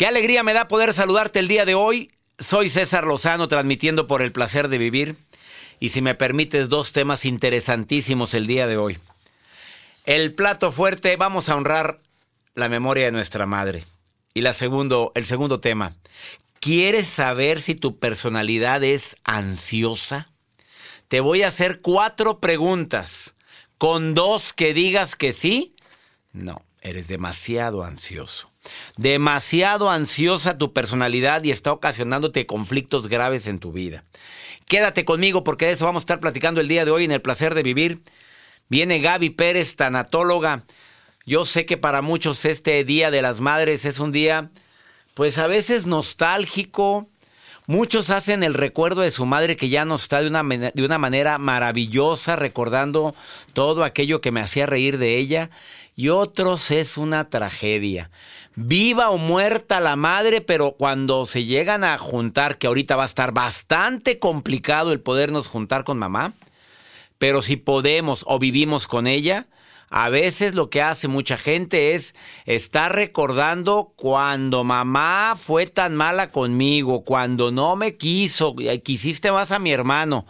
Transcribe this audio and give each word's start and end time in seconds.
Qué 0.00 0.06
alegría 0.06 0.42
me 0.42 0.54
da 0.54 0.66
poder 0.66 0.94
saludarte 0.94 1.40
el 1.40 1.46
día 1.46 1.66
de 1.66 1.74
hoy. 1.74 2.10
Soy 2.38 2.70
César 2.70 3.04
Lozano 3.04 3.48
transmitiendo 3.48 4.06
por 4.06 4.22
el 4.22 4.32
placer 4.32 4.68
de 4.68 4.78
vivir. 4.78 5.14
Y 5.78 5.90
si 5.90 6.00
me 6.00 6.14
permites, 6.14 6.70
dos 6.70 6.94
temas 6.94 7.26
interesantísimos 7.26 8.32
el 8.32 8.46
día 8.46 8.66
de 8.66 8.78
hoy. 8.78 8.98
El 10.06 10.32
plato 10.32 10.72
fuerte, 10.72 11.14
vamos 11.16 11.50
a 11.50 11.54
honrar 11.54 11.98
la 12.54 12.70
memoria 12.70 13.04
de 13.04 13.12
nuestra 13.12 13.44
madre. 13.44 13.84
Y 14.32 14.40
la 14.40 14.54
segundo, 14.54 15.12
el 15.14 15.26
segundo 15.26 15.60
tema, 15.60 15.92
¿quieres 16.60 17.06
saber 17.06 17.60
si 17.60 17.74
tu 17.74 17.98
personalidad 17.98 18.82
es 18.82 19.18
ansiosa? 19.24 20.30
Te 21.08 21.20
voy 21.20 21.42
a 21.42 21.48
hacer 21.48 21.82
cuatro 21.82 22.40
preguntas. 22.40 23.34
Con 23.76 24.14
dos 24.14 24.54
que 24.54 24.72
digas 24.72 25.14
que 25.14 25.34
sí, 25.34 25.76
no, 26.32 26.62
eres 26.80 27.06
demasiado 27.06 27.84
ansioso. 27.84 28.49
Demasiado 28.96 29.90
ansiosa 29.90 30.58
tu 30.58 30.72
personalidad 30.72 31.42
y 31.44 31.50
está 31.50 31.72
ocasionándote 31.72 32.46
conflictos 32.46 33.08
graves 33.08 33.46
en 33.46 33.58
tu 33.58 33.72
vida. 33.72 34.04
Quédate 34.66 35.04
conmigo 35.04 35.42
porque 35.42 35.66
de 35.66 35.72
eso 35.72 35.86
vamos 35.86 36.02
a 36.02 36.04
estar 36.04 36.20
platicando 36.20 36.60
el 36.60 36.68
día 36.68 36.84
de 36.84 36.90
hoy 36.90 37.04
en 37.04 37.12
el 37.12 37.22
placer 37.22 37.54
de 37.54 37.62
vivir. 37.62 38.02
Viene 38.68 39.00
Gaby 39.00 39.30
Pérez, 39.30 39.74
tanatóloga. 39.74 40.64
Yo 41.26 41.44
sé 41.44 41.66
que 41.66 41.76
para 41.76 42.02
muchos 42.02 42.44
este 42.44 42.84
Día 42.84 43.10
de 43.10 43.22
las 43.22 43.40
Madres 43.40 43.84
es 43.84 43.98
un 43.98 44.12
día, 44.12 44.50
pues 45.14 45.38
a 45.38 45.46
veces 45.46 45.86
nostálgico. 45.86 47.08
Muchos 47.66 48.10
hacen 48.10 48.42
el 48.42 48.54
recuerdo 48.54 49.02
de 49.02 49.10
su 49.10 49.26
madre 49.26 49.56
que 49.56 49.68
ya 49.68 49.84
no 49.84 49.96
está 49.96 50.20
de 50.20 50.28
una, 50.28 50.42
de 50.42 50.84
una 50.84 50.98
manera 50.98 51.38
maravillosa, 51.38 52.36
recordando 52.36 53.14
todo 53.52 53.84
aquello 53.84 54.20
que 54.20 54.32
me 54.32 54.40
hacía 54.40 54.66
reír 54.66 54.98
de 54.98 55.18
ella. 55.18 55.50
Y 55.94 56.08
otros 56.08 56.70
es 56.70 56.96
una 56.96 57.24
tragedia 57.24 58.10
viva 58.62 59.10
o 59.10 59.16
muerta 59.16 59.80
la 59.80 59.96
madre, 59.96 60.40
pero 60.40 60.72
cuando 60.72 61.24
se 61.24 61.44
llegan 61.44 61.82
a 61.82 61.96
juntar, 61.98 62.58
que 62.58 62.66
ahorita 62.66 62.96
va 62.96 63.04
a 63.04 63.06
estar 63.06 63.32
bastante 63.32 64.18
complicado 64.18 64.92
el 64.92 65.00
podernos 65.00 65.46
juntar 65.46 65.84
con 65.84 65.98
mamá, 65.98 66.34
pero 67.18 67.42
si 67.42 67.56
podemos 67.56 68.24
o 68.26 68.38
vivimos 68.38 68.86
con 68.86 69.06
ella, 69.06 69.46
a 69.88 70.08
veces 70.08 70.54
lo 70.54 70.70
que 70.70 70.82
hace 70.82 71.08
mucha 71.08 71.36
gente 71.36 71.94
es 71.94 72.14
estar 72.44 72.94
recordando 72.94 73.92
cuando 73.96 74.62
mamá 74.62 75.36
fue 75.36 75.66
tan 75.66 75.96
mala 75.96 76.30
conmigo, 76.30 77.04
cuando 77.04 77.50
no 77.50 77.76
me 77.76 77.96
quiso, 77.96 78.54
quisiste 78.84 79.32
más 79.32 79.52
a 79.52 79.58
mi 79.58 79.72
hermano. 79.72 80.26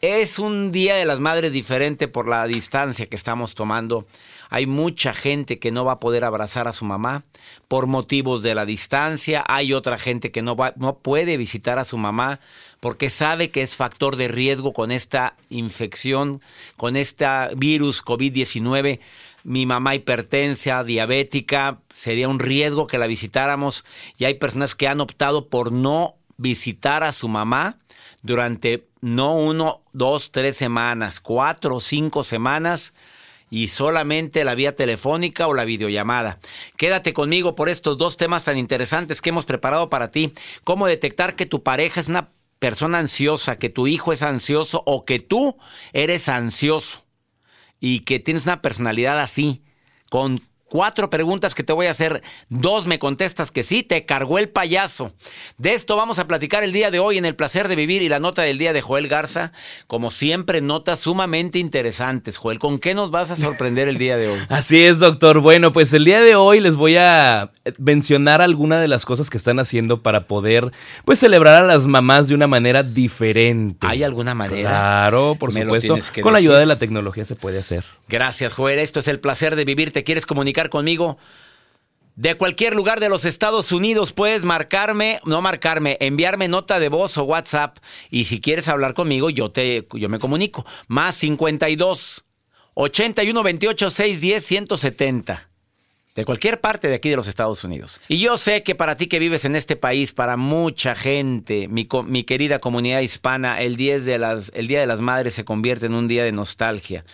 Es 0.00 0.38
un 0.38 0.70
día 0.70 0.96
de 0.96 1.06
las 1.06 1.18
madres 1.18 1.50
diferente 1.50 2.08
por 2.08 2.28
la 2.28 2.46
distancia 2.46 3.06
que 3.06 3.16
estamos 3.16 3.54
tomando 3.54 4.06
hay 4.54 4.66
mucha 4.66 5.14
gente 5.14 5.58
que 5.58 5.72
no 5.72 5.84
va 5.84 5.94
a 5.94 5.98
poder 5.98 6.22
abrazar 6.22 6.68
a 6.68 6.72
su 6.72 6.84
mamá 6.84 7.24
por 7.66 7.88
motivos 7.88 8.44
de 8.44 8.54
la 8.54 8.64
distancia. 8.64 9.44
Hay 9.48 9.72
otra 9.72 9.98
gente 9.98 10.30
que 10.30 10.42
no, 10.42 10.54
va, 10.54 10.74
no 10.76 10.98
puede 10.98 11.36
visitar 11.36 11.80
a 11.80 11.84
su 11.84 11.96
mamá 11.96 12.38
porque 12.78 13.10
sabe 13.10 13.50
que 13.50 13.62
es 13.62 13.74
factor 13.74 14.14
de 14.14 14.28
riesgo 14.28 14.72
con 14.72 14.92
esta 14.92 15.34
infección, 15.50 16.40
con 16.76 16.94
este 16.94 17.26
virus 17.56 18.04
COVID-19. 18.04 19.00
Mi 19.42 19.66
mamá 19.66 19.96
hipertensa, 19.96 20.84
diabética, 20.84 21.80
sería 21.92 22.28
un 22.28 22.38
riesgo 22.38 22.86
que 22.86 22.98
la 22.98 23.08
visitáramos. 23.08 23.84
Y 24.18 24.24
hay 24.24 24.34
personas 24.34 24.76
que 24.76 24.86
han 24.86 25.00
optado 25.00 25.48
por 25.48 25.72
no 25.72 26.14
visitar 26.36 27.02
a 27.02 27.10
su 27.10 27.26
mamá 27.26 27.76
durante 28.22 28.86
no 29.00 29.34
uno, 29.34 29.82
dos, 29.92 30.30
tres 30.30 30.56
semanas, 30.56 31.18
cuatro 31.18 31.74
o 31.74 31.80
cinco 31.80 32.22
semanas 32.22 32.94
y 33.54 33.68
solamente 33.68 34.42
la 34.42 34.56
vía 34.56 34.74
telefónica 34.74 35.46
o 35.46 35.54
la 35.54 35.64
videollamada. 35.64 36.40
Quédate 36.76 37.12
conmigo 37.12 37.54
por 37.54 37.68
estos 37.68 37.96
dos 37.96 38.16
temas 38.16 38.46
tan 38.46 38.58
interesantes 38.58 39.22
que 39.22 39.30
hemos 39.30 39.44
preparado 39.44 39.88
para 39.88 40.10
ti. 40.10 40.32
Cómo 40.64 40.88
detectar 40.88 41.36
que 41.36 41.46
tu 41.46 41.62
pareja 41.62 42.00
es 42.00 42.08
una 42.08 42.30
persona 42.58 42.98
ansiosa, 42.98 43.56
que 43.56 43.68
tu 43.68 43.86
hijo 43.86 44.12
es 44.12 44.22
ansioso 44.22 44.82
o 44.86 45.04
que 45.04 45.20
tú 45.20 45.56
eres 45.92 46.28
ansioso 46.28 47.06
y 47.78 48.00
que 48.00 48.18
tienes 48.18 48.42
una 48.42 48.60
personalidad 48.60 49.20
así, 49.20 49.62
con 50.10 50.40
cuatro 50.74 51.08
preguntas 51.08 51.54
que 51.54 51.62
te 51.62 51.72
voy 51.72 51.86
a 51.86 51.92
hacer. 51.92 52.20
Dos 52.48 52.88
me 52.88 52.98
contestas 52.98 53.52
que 53.52 53.62
sí, 53.62 53.84
te 53.84 54.04
cargó 54.06 54.40
el 54.40 54.48
payaso. 54.48 55.12
De 55.56 55.72
esto 55.72 55.94
vamos 55.94 56.18
a 56.18 56.26
platicar 56.26 56.64
el 56.64 56.72
día 56.72 56.90
de 56.90 56.98
hoy 56.98 57.16
en 57.16 57.24
El 57.24 57.36
Placer 57.36 57.68
de 57.68 57.76
Vivir 57.76 58.02
y 58.02 58.08
la 58.08 58.18
nota 58.18 58.42
del 58.42 58.58
día 58.58 58.72
de 58.72 58.80
Joel 58.80 59.06
Garza. 59.06 59.52
Como 59.86 60.10
siempre, 60.10 60.60
notas 60.62 60.98
sumamente 60.98 61.60
interesantes. 61.60 62.38
Joel, 62.38 62.58
¿con 62.58 62.80
qué 62.80 62.92
nos 62.92 63.12
vas 63.12 63.30
a 63.30 63.36
sorprender 63.36 63.86
el 63.86 63.98
día 63.98 64.16
de 64.16 64.30
hoy? 64.30 64.40
Así 64.48 64.82
es, 64.82 64.98
doctor. 64.98 65.38
Bueno, 65.38 65.72
pues 65.72 65.92
el 65.92 66.04
día 66.04 66.20
de 66.20 66.34
hoy 66.34 66.58
les 66.58 66.74
voy 66.74 66.96
a 66.96 67.52
mencionar 67.78 68.42
algunas 68.42 68.80
de 68.80 68.88
las 68.88 69.04
cosas 69.04 69.30
que 69.30 69.36
están 69.36 69.60
haciendo 69.60 70.02
para 70.02 70.26
poder, 70.26 70.72
pues, 71.04 71.20
celebrar 71.20 71.62
a 71.62 71.66
las 71.68 71.86
mamás 71.86 72.26
de 72.26 72.34
una 72.34 72.48
manera 72.48 72.82
diferente. 72.82 73.86
¿Hay 73.86 74.02
alguna 74.02 74.34
manera? 74.34 74.70
Claro, 74.70 75.36
por 75.38 75.52
supuesto. 75.52 75.96
Con 76.20 76.32
la 76.32 76.40
ayuda 76.40 76.58
de 76.58 76.66
la 76.66 76.80
tecnología 76.80 77.24
se 77.24 77.36
puede 77.36 77.60
hacer. 77.60 77.84
Gracias, 78.08 78.54
Joel. 78.54 78.80
Esto 78.80 78.98
es 78.98 79.06
El 79.06 79.20
Placer 79.20 79.54
de 79.54 79.64
Vivir. 79.64 79.92
¿Te 79.92 80.02
quieres 80.02 80.26
comunicar? 80.26 80.63
Conmigo. 80.68 81.18
De 82.16 82.36
cualquier 82.36 82.76
lugar 82.76 83.00
de 83.00 83.08
los 83.08 83.24
Estados 83.24 83.72
Unidos 83.72 84.12
puedes 84.12 84.44
marcarme, 84.44 85.20
no 85.24 85.42
marcarme, 85.42 85.96
enviarme 86.00 86.46
nota 86.46 86.78
de 86.78 86.88
voz 86.88 87.18
o 87.18 87.24
WhatsApp. 87.24 87.78
Y 88.08 88.24
si 88.24 88.40
quieres 88.40 88.68
hablar 88.68 88.94
conmigo, 88.94 89.30
yo, 89.30 89.50
te, 89.50 89.86
yo 89.92 90.08
me 90.08 90.20
comunico. 90.20 90.64
Más 90.86 91.16
52 91.16 92.24
81 92.74 93.42
28 93.42 93.90
610 93.90 94.46
170. 94.46 95.50
De 96.14 96.24
cualquier 96.24 96.60
parte 96.60 96.86
de 96.86 96.94
aquí 96.94 97.10
de 97.10 97.16
los 97.16 97.26
Estados 97.26 97.64
Unidos. 97.64 98.00
Y 98.06 98.20
yo 98.20 98.36
sé 98.36 98.62
que 98.62 98.76
para 98.76 98.96
ti 98.96 99.08
que 99.08 99.18
vives 99.18 99.44
en 99.44 99.56
este 99.56 99.74
país, 99.74 100.12
para 100.12 100.36
mucha 100.36 100.94
gente, 100.94 101.66
mi, 101.66 101.88
mi 102.06 102.22
querida 102.22 102.60
comunidad 102.60 103.00
hispana, 103.00 103.60
el, 103.60 103.74
10 103.74 104.04
de 104.04 104.18
las, 104.20 104.52
el 104.54 104.68
Día 104.68 104.78
de 104.78 104.86
las 104.86 105.00
Madres 105.00 105.34
se 105.34 105.44
convierte 105.44 105.86
en 105.86 105.94
un 105.94 106.06
día 106.06 106.22
de 106.22 106.30
nostalgia 106.30 107.04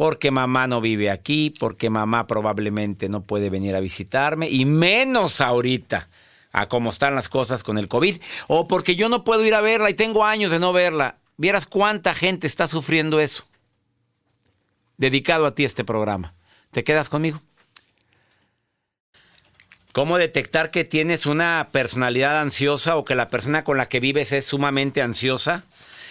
porque 0.00 0.30
mamá 0.30 0.66
no 0.66 0.80
vive 0.80 1.10
aquí, 1.10 1.52
porque 1.60 1.90
mamá 1.90 2.26
probablemente 2.26 3.10
no 3.10 3.20
puede 3.22 3.50
venir 3.50 3.76
a 3.76 3.80
visitarme, 3.80 4.48
y 4.48 4.64
menos 4.64 5.42
ahorita, 5.42 6.08
a 6.52 6.68
cómo 6.70 6.88
están 6.88 7.14
las 7.14 7.28
cosas 7.28 7.62
con 7.62 7.76
el 7.76 7.86
COVID, 7.86 8.16
o 8.48 8.66
porque 8.66 8.96
yo 8.96 9.10
no 9.10 9.24
puedo 9.24 9.44
ir 9.44 9.54
a 9.54 9.60
verla 9.60 9.90
y 9.90 9.94
tengo 9.94 10.24
años 10.24 10.52
de 10.52 10.58
no 10.58 10.72
verla. 10.72 11.18
Vieras 11.36 11.66
cuánta 11.66 12.14
gente 12.14 12.46
está 12.46 12.66
sufriendo 12.66 13.20
eso. 13.20 13.44
Dedicado 14.96 15.44
a 15.44 15.54
ti 15.54 15.66
este 15.66 15.84
programa. 15.84 16.32
¿Te 16.70 16.82
quedas 16.82 17.10
conmigo? 17.10 17.42
¿Cómo 19.92 20.16
detectar 20.16 20.70
que 20.70 20.84
tienes 20.84 21.26
una 21.26 21.68
personalidad 21.72 22.40
ansiosa 22.40 22.96
o 22.96 23.04
que 23.04 23.14
la 23.14 23.28
persona 23.28 23.64
con 23.64 23.76
la 23.76 23.90
que 23.90 24.00
vives 24.00 24.32
es 24.32 24.46
sumamente 24.46 25.02
ansiosa? 25.02 25.64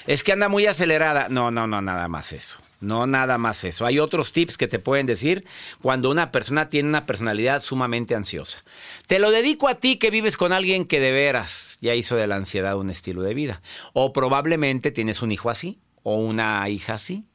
Es 0.08 0.24
que 0.24 0.32
anda 0.32 0.50
muy 0.50 0.66
acelerada. 0.66 1.28
No, 1.30 1.52
no, 1.52 1.68
no, 1.68 1.82
nada 1.82 2.08
más 2.08 2.32
eso. 2.34 2.58
No 2.82 3.08
nada 3.08 3.38
más 3.38 3.64
eso. 3.66 3.86
Hay 3.86 4.00
otros 4.00 4.32
tips 4.32 4.58
que 4.58 4.68
te 4.68 4.80
pueden 4.80 5.06
decir 5.06 5.46
cuando 5.82 6.10
una 6.10 6.32
persona 6.32 6.70
tiene 6.70 6.88
una 6.88 7.06
personalidad 7.06 7.62
sumamente 7.62 8.16
ansiosa. 8.16 8.64
Te 9.08 9.20
lo 9.20 9.32
dedico 9.32 9.68
a 9.68 9.76
ti 9.76 9.98
que 9.98 10.12
vives 10.12 10.38
con 10.38 10.54
alguien 10.54 10.86
que 10.86 11.02
de 11.02 11.12
veras 11.12 11.78
ya 11.82 11.94
hizo 11.96 12.16
de 12.16 12.28
la 12.28 12.38
ansiedad 12.38 12.78
un 12.78 12.90
estilo 12.90 13.22
de 13.22 13.34
vida. 13.34 13.62
O 13.94 14.14
probablemente 14.14 14.92
tienes 14.92 15.22
un 15.22 15.32
hijo 15.32 15.50
así, 15.50 15.80
o 16.04 16.16
una 16.16 16.68
hija 16.70 16.94
así, 16.94 17.26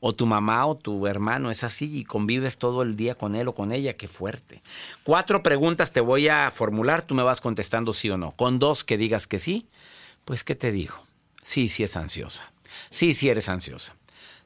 O 0.00 0.14
tu 0.14 0.26
mamá 0.26 0.66
o 0.66 0.76
tu 0.76 1.06
hermano 1.06 1.50
es 1.50 1.64
así 1.64 1.98
y 1.98 2.04
convives 2.04 2.58
todo 2.58 2.82
el 2.82 2.94
día 2.94 3.14
con 3.14 3.34
él 3.34 3.48
o 3.48 3.54
con 3.54 3.72
ella. 3.72 3.96
Qué 3.96 4.06
fuerte. 4.06 4.62
Cuatro 5.02 5.42
preguntas 5.42 5.92
te 5.92 6.00
voy 6.00 6.28
a 6.28 6.50
formular, 6.50 7.02
tú 7.02 7.14
me 7.14 7.22
vas 7.22 7.40
contestando 7.40 7.92
sí 7.94 8.10
o 8.10 8.18
no. 8.18 8.32
Con 8.32 8.58
dos 8.58 8.84
que 8.84 8.98
digas 8.98 9.26
que 9.26 9.38
sí, 9.38 9.66
pues 10.26 10.44
¿qué 10.44 10.54
te 10.54 10.72
digo? 10.72 11.03
Sí, 11.44 11.68
sí 11.68 11.84
es 11.84 11.96
ansiosa. 11.96 12.52
Sí, 12.90 13.14
sí 13.14 13.28
eres 13.28 13.48
ansiosa. 13.48 13.94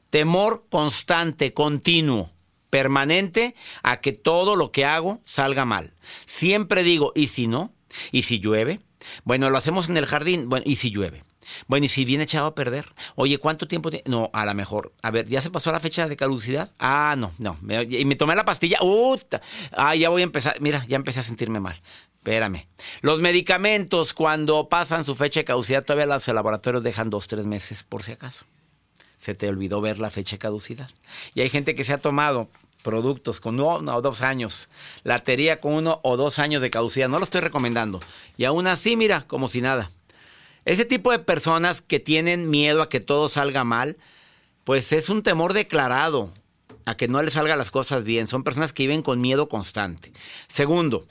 Temor 0.09 0.65
constante, 0.69 1.53
continuo, 1.53 2.29
permanente 2.69 3.55
a 3.81 4.01
que 4.01 4.11
todo 4.11 4.55
lo 4.55 4.71
que 4.71 4.85
hago 4.85 5.21
salga 5.23 5.65
mal. 5.65 5.93
Siempre 6.25 6.83
digo, 6.83 7.13
¿y 7.15 7.27
si 7.27 7.47
no? 7.47 7.73
¿Y 8.11 8.23
si 8.23 8.39
llueve? 8.39 8.81
Bueno, 9.23 9.49
lo 9.49 9.57
hacemos 9.57 9.87
en 9.89 9.97
el 9.97 10.05
jardín. 10.05 10.49
Bueno, 10.49 10.65
¿y 10.67 10.75
si 10.75 10.91
llueve? 10.91 11.23
Bueno, 11.67 11.85
¿y 11.85 11.89
si 11.89 12.05
viene 12.05 12.25
echado 12.25 12.47
a 12.47 12.55
perder? 12.55 12.85
Oye, 13.15 13.37
¿cuánto 13.37 13.67
tiempo 13.67 13.89
tiene? 13.89 14.03
No, 14.07 14.29
a 14.33 14.45
lo 14.45 14.53
mejor. 14.53 14.93
A 15.01 15.09
ver, 15.09 15.27
¿ya 15.27 15.41
se 15.41 15.49
pasó 15.49 15.71
la 15.71 15.79
fecha 15.79 16.07
de 16.07 16.17
caducidad? 16.17 16.71
Ah, 16.79 17.15
no, 17.17 17.31
no. 17.39 17.57
Y 17.83 18.05
me 18.05 18.15
tomé 18.15 18.35
la 18.35 18.45
pastilla. 18.45 18.77
¡Uta! 18.81 19.41
Ah, 19.71 19.95
ya 19.95 20.09
voy 20.09 20.21
a 20.21 20.25
empezar. 20.25 20.59
Mira, 20.59 20.85
ya 20.87 20.97
empecé 20.97 21.21
a 21.21 21.23
sentirme 21.23 21.59
mal. 21.59 21.81
Espérame. 22.19 22.67
Los 23.01 23.21
medicamentos, 23.21 24.13
cuando 24.13 24.67
pasan 24.67 25.03
su 25.03 25.15
fecha 25.15 25.39
de 25.39 25.45
caducidad, 25.45 25.85
todavía 25.85 26.05
los 26.05 26.27
laboratorios 26.27 26.83
dejan 26.83 27.09
dos, 27.09 27.27
tres 27.27 27.45
meses, 27.45 27.83
por 27.83 28.03
si 28.03 28.11
acaso. 28.11 28.45
Se 29.17 29.35
te 29.35 29.47
olvidó 29.47 29.79
ver 29.79 29.99
la 29.99 30.09
fecha 30.09 30.35
de 30.35 30.39
caducidad. 30.39 30.89
Y 31.33 31.41
hay 31.41 31.49
gente 31.49 31.75
que 31.75 31.83
se 31.83 31.93
ha 31.93 31.97
tomado 31.97 32.49
productos 32.83 33.39
con 33.39 33.59
uno 33.59 33.95
o 33.95 34.01
dos 34.01 34.21
años, 34.21 34.69
latería 35.03 35.59
con 35.59 35.73
uno 35.73 35.99
o 36.03 36.17
dos 36.17 36.39
años 36.39 36.61
de 36.61 36.69
caducidad. 36.69 37.07
No 37.07 37.19
lo 37.19 37.23
estoy 37.23 37.41
recomendando. 37.41 38.01
Y 38.37 38.43
aún 38.43 38.67
así, 38.67 38.95
mira, 38.97 39.25
como 39.27 39.47
si 39.47 39.61
nada. 39.61 39.89
Ese 40.65 40.83
tipo 40.85 41.11
de 41.11 41.19
personas 41.19 41.81
que 41.81 42.01
tienen 42.01 42.49
miedo 42.49 42.81
a 42.81 42.89
que 42.89 42.99
todo 42.99 43.29
salga 43.29 43.63
mal, 43.63 43.97
pues 44.65 44.91
es 44.91 45.09
un 45.09 45.23
temor 45.23 45.53
declarado 45.53 46.33
a 46.85 46.97
que 46.97 47.07
no 47.07 47.21
les 47.23 47.33
salgan 47.33 47.57
las 47.57 47.71
cosas 47.71 48.03
bien. 48.03 48.27
Son 48.27 48.43
personas 48.43 48.73
que 48.73 48.83
viven 48.83 49.03
con 49.03 49.21
miedo 49.21 49.47
constante. 49.47 50.11
Segundo, 50.47 51.07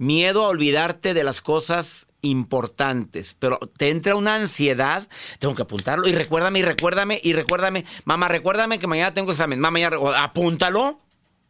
miedo 0.00 0.44
a 0.44 0.48
olvidarte 0.48 1.12
de 1.12 1.24
las 1.24 1.42
cosas 1.42 2.06
importantes, 2.22 3.36
pero 3.38 3.58
te 3.76 3.90
entra 3.90 4.16
una 4.16 4.34
ansiedad, 4.34 5.06
tengo 5.38 5.54
que 5.54 5.60
apuntarlo 5.62 6.08
y 6.08 6.12
recuérdame 6.14 6.58
y 6.60 6.62
recuérdame 6.62 7.20
y 7.22 7.34
recuérdame, 7.34 7.84
mamá, 8.06 8.26
recuérdame 8.28 8.78
que 8.78 8.86
mañana 8.86 9.12
tengo 9.12 9.30
examen, 9.32 9.60
mamá, 9.60 9.78
ya, 9.78 9.90
apúntalo, 10.16 10.98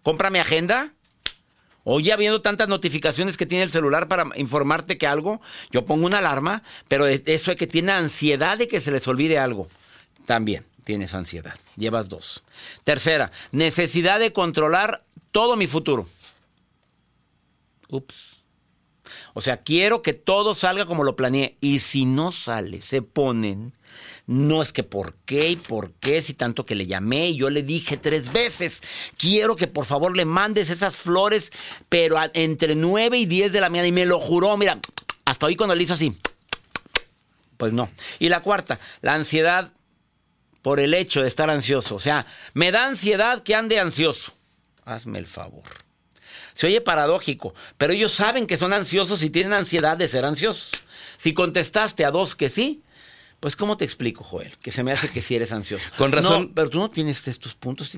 compra 0.03 0.31
mi 0.31 0.41
agenda. 0.41 0.93
Hoy 1.85 2.03
ya 2.03 2.17
tantas 2.43 2.69
notificaciones 2.69 3.37
que 3.37 3.47
tiene 3.47 3.63
el 3.63 3.71
celular 3.71 4.09
para 4.09 4.27
informarte 4.35 4.99
que 4.99 5.07
algo, 5.07 5.41
yo 5.71 5.87
pongo 5.87 6.07
una 6.07 6.19
alarma, 6.19 6.65
pero 6.89 7.07
es- 7.07 7.23
eso 7.27 7.53
es 7.53 7.57
que 7.57 7.69
tiene 7.69 7.93
ansiedad 7.93 8.59
de 8.59 8.67
que 8.67 8.81
se 8.81 8.91
les 8.91 9.07
olvide 9.07 9.39
algo. 9.39 9.69
También 10.27 10.67
tienes 10.83 11.15
ansiedad. 11.15 11.55
Llevas 11.77 12.09
dos. 12.09 12.43
Tercera, 12.83 13.31
necesidad 13.53 14.19
de 14.19 14.33
controlar 14.33 15.05
todo 15.31 15.57
mi 15.57 15.69
futuro. 15.69 16.07
Ups. 17.89 18.40
O 19.35 19.41
sea, 19.41 19.59
quiero 19.59 20.03
que 20.03 20.15
todo 20.15 20.55
salga 20.55 20.87
como 20.87 21.05
lo 21.05 21.17
planeé. 21.17 21.57
Y 21.61 21.81
si 21.81 22.05
no 22.05 22.33
sale, 22.33 22.81
se 22.81 23.03
ponen. 23.03 23.73
No 24.27 24.63
es 24.63 24.73
que 24.73 24.83
por 24.83 25.15
qué 25.25 25.51
y 25.51 25.57
por 25.57 25.93
qué, 25.95 26.23
si 26.23 26.35
tanto 26.35 26.65
que 26.65 26.75
le 26.75 26.87
llamé 26.87 27.31
y 27.31 27.37
yo 27.37 27.51
le 27.51 27.63
dije 27.63 27.97
tres 27.97 28.33
veces, 28.33 28.81
quiero 29.17 29.57
que 29.57 29.67
por 29.67 29.85
favor 29.85 30.17
le 30.17 30.25
mandes 30.25 30.71
esas 30.71 30.97
flores, 30.97 31.51
pero 31.89 32.17
entre 32.35 32.75
9 32.75 33.19
y 33.19 33.27
10 33.27 33.53
de 33.53 33.61
la 33.61 33.71
mañana. 33.71 33.89
Y 33.89 33.93
me 33.93 34.07
lo 34.07 34.21
juró, 34.21 34.57
mira, 34.57 34.79
hasta 35.25 35.47
hoy 35.47 35.57
cuando 35.57 35.75
le 35.75 35.83
hizo 35.83 35.95
así. 35.95 36.17
Pues 37.57 37.73
no. 37.73 37.91
Y 38.19 38.29
la 38.29 38.41
cuarta, 38.41 38.79
la 39.03 39.15
ansiedad 39.15 39.73
por 40.63 40.81
el 40.81 40.95
hecho 40.95 41.23
de 41.23 41.29
estar 41.29 41.51
ansioso. 41.51 41.97
O 41.97 42.01
sea, 42.01 42.27
me 42.55 42.71
da 42.73 42.87
ansiedad 42.87 43.43
que 43.43 43.55
ande 43.55 43.79
ansioso. 43.79 44.33
Hazme 44.85 45.19
el 45.19 45.27
favor. 45.27 45.65
Se 46.55 46.67
oye 46.67 46.81
paradójico, 46.81 47.55
pero 47.79 47.93
ellos 47.93 48.13
saben 48.13 48.47
que 48.47 48.57
son 48.57 48.73
ansiosos 48.73 49.23
y 49.23 49.31
tienen 49.31 49.53
ansiedad 49.53 49.97
de 49.97 50.09
ser 50.09 50.25
ansiosos. 50.25 50.71
Si 51.17 51.35
contestaste 51.35 52.05
a 52.05 52.11
dos 52.11 52.35
que 52.35 52.49
sí, 52.49 52.83
pues 53.41 53.57
¿cómo 53.57 53.77
te 53.77 53.85
explico, 53.85 54.23
Joel? 54.23 54.57
Que 54.59 54.71
se 54.71 54.83
me 54.83 54.93
hace 54.93 55.09
que 55.09 55.23
sí 55.23 55.35
eres 55.35 55.53
ansioso. 55.53 55.89
Con 55.97 56.13
razón. 56.13 56.43
No, 56.43 56.55
pero 56.55 56.69
tú 56.69 56.79
no 56.79 56.91
tienes 56.91 57.27
estos 57.27 57.55
puntos, 57.55 57.93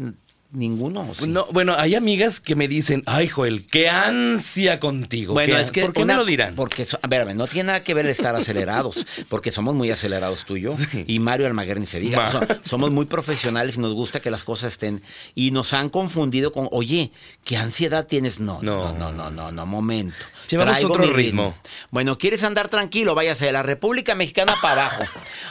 ninguno. 0.52 1.06
No, 1.26 1.46
bueno, 1.50 1.74
hay 1.78 1.94
amigas 1.94 2.40
que 2.40 2.54
me 2.54 2.68
dicen, 2.68 3.02
ay, 3.06 3.28
Joel, 3.28 3.66
qué 3.66 3.88
ansia 3.88 4.78
contigo. 4.80 5.32
Bueno, 5.32 5.56
es 5.58 5.70
que 5.72 5.82
¿Por 5.82 5.92
qué 5.94 6.02
una- 6.02 6.14
me 6.14 6.18
lo 6.20 6.24
dirán? 6.26 6.54
Porque, 6.54 6.84
so- 6.84 6.98
a 7.02 7.06
ver, 7.08 7.22
a 7.22 7.24
ver, 7.24 7.36
no 7.36 7.46
tiene 7.46 7.68
nada 7.68 7.82
que 7.84 7.94
ver 7.94 8.06
estar 8.06 8.36
acelerados, 8.36 9.06
porque 9.28 9.50
somos 9.50 9.74
muy 9.74 9.90
acelerados 9.90 10.44
tú 10.44 10.56
y 10.56 10.62
yo, 10.62 10.76
y 11.06 11.18
Mario 11.18 11.46
Almaguer 11.46 11.80
ni 11.80 11.86
se 11.86 12.00
diga. 12.00 12.30
Somos 12.64 12.90
muy 12.90 13.06
profesionales 13.06 13.76
y 13.76 13.80
nos 13.80 13.94
gusta 13.94 14.20
que 14.20 14.30
las 14.30 14.44
cosas 14.44 14.72
estén. 14.72 15.02
Y 15.34 15.50
nos 15.52 15.72
han 15.72 15.88
confundido 15.88 16.52
con, 16.52 16.68
oye, 16.70 17.12
¿qué 17.44 17.56
ansiedad 17.56 18.06
tienes? 18.06 18.38
No, 18.40 18.60
no, 18.62 18.92
No. 18.92 18.98
no, 18.98 19.12
no, 19.12 19.30
no, 19.30 19.50
no, 19.52 19.66
momento. 19.66 20.14
Llevamos 20.50 20.74
Traigo 20.74 20.92
otro 20.94 21.06
mi 21.06 21.12
ritmo. 21.12 21.54
Bueno, 21.90 22.18
¿quieres 22.18 22.44
andar 22.44 22.68
tranquilo? 22.68 23.14
Váyase 23.14 23.46
de 23.46 23.52
la 23.52 23.62
República 23.62 24.14
Mexicana 24.14 24.54
para 24.60 24.86
abajo. 24.86 25.04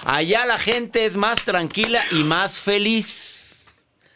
Allá 0.05 0.45
la 0.45 0.59
gente 0.59 1.05
es 1.05 1.15
más 1.15 1.43
tranquila 1.43 2.01
y 2.11 2.23
más 2.23 2.53
feliz. 2.59 3.30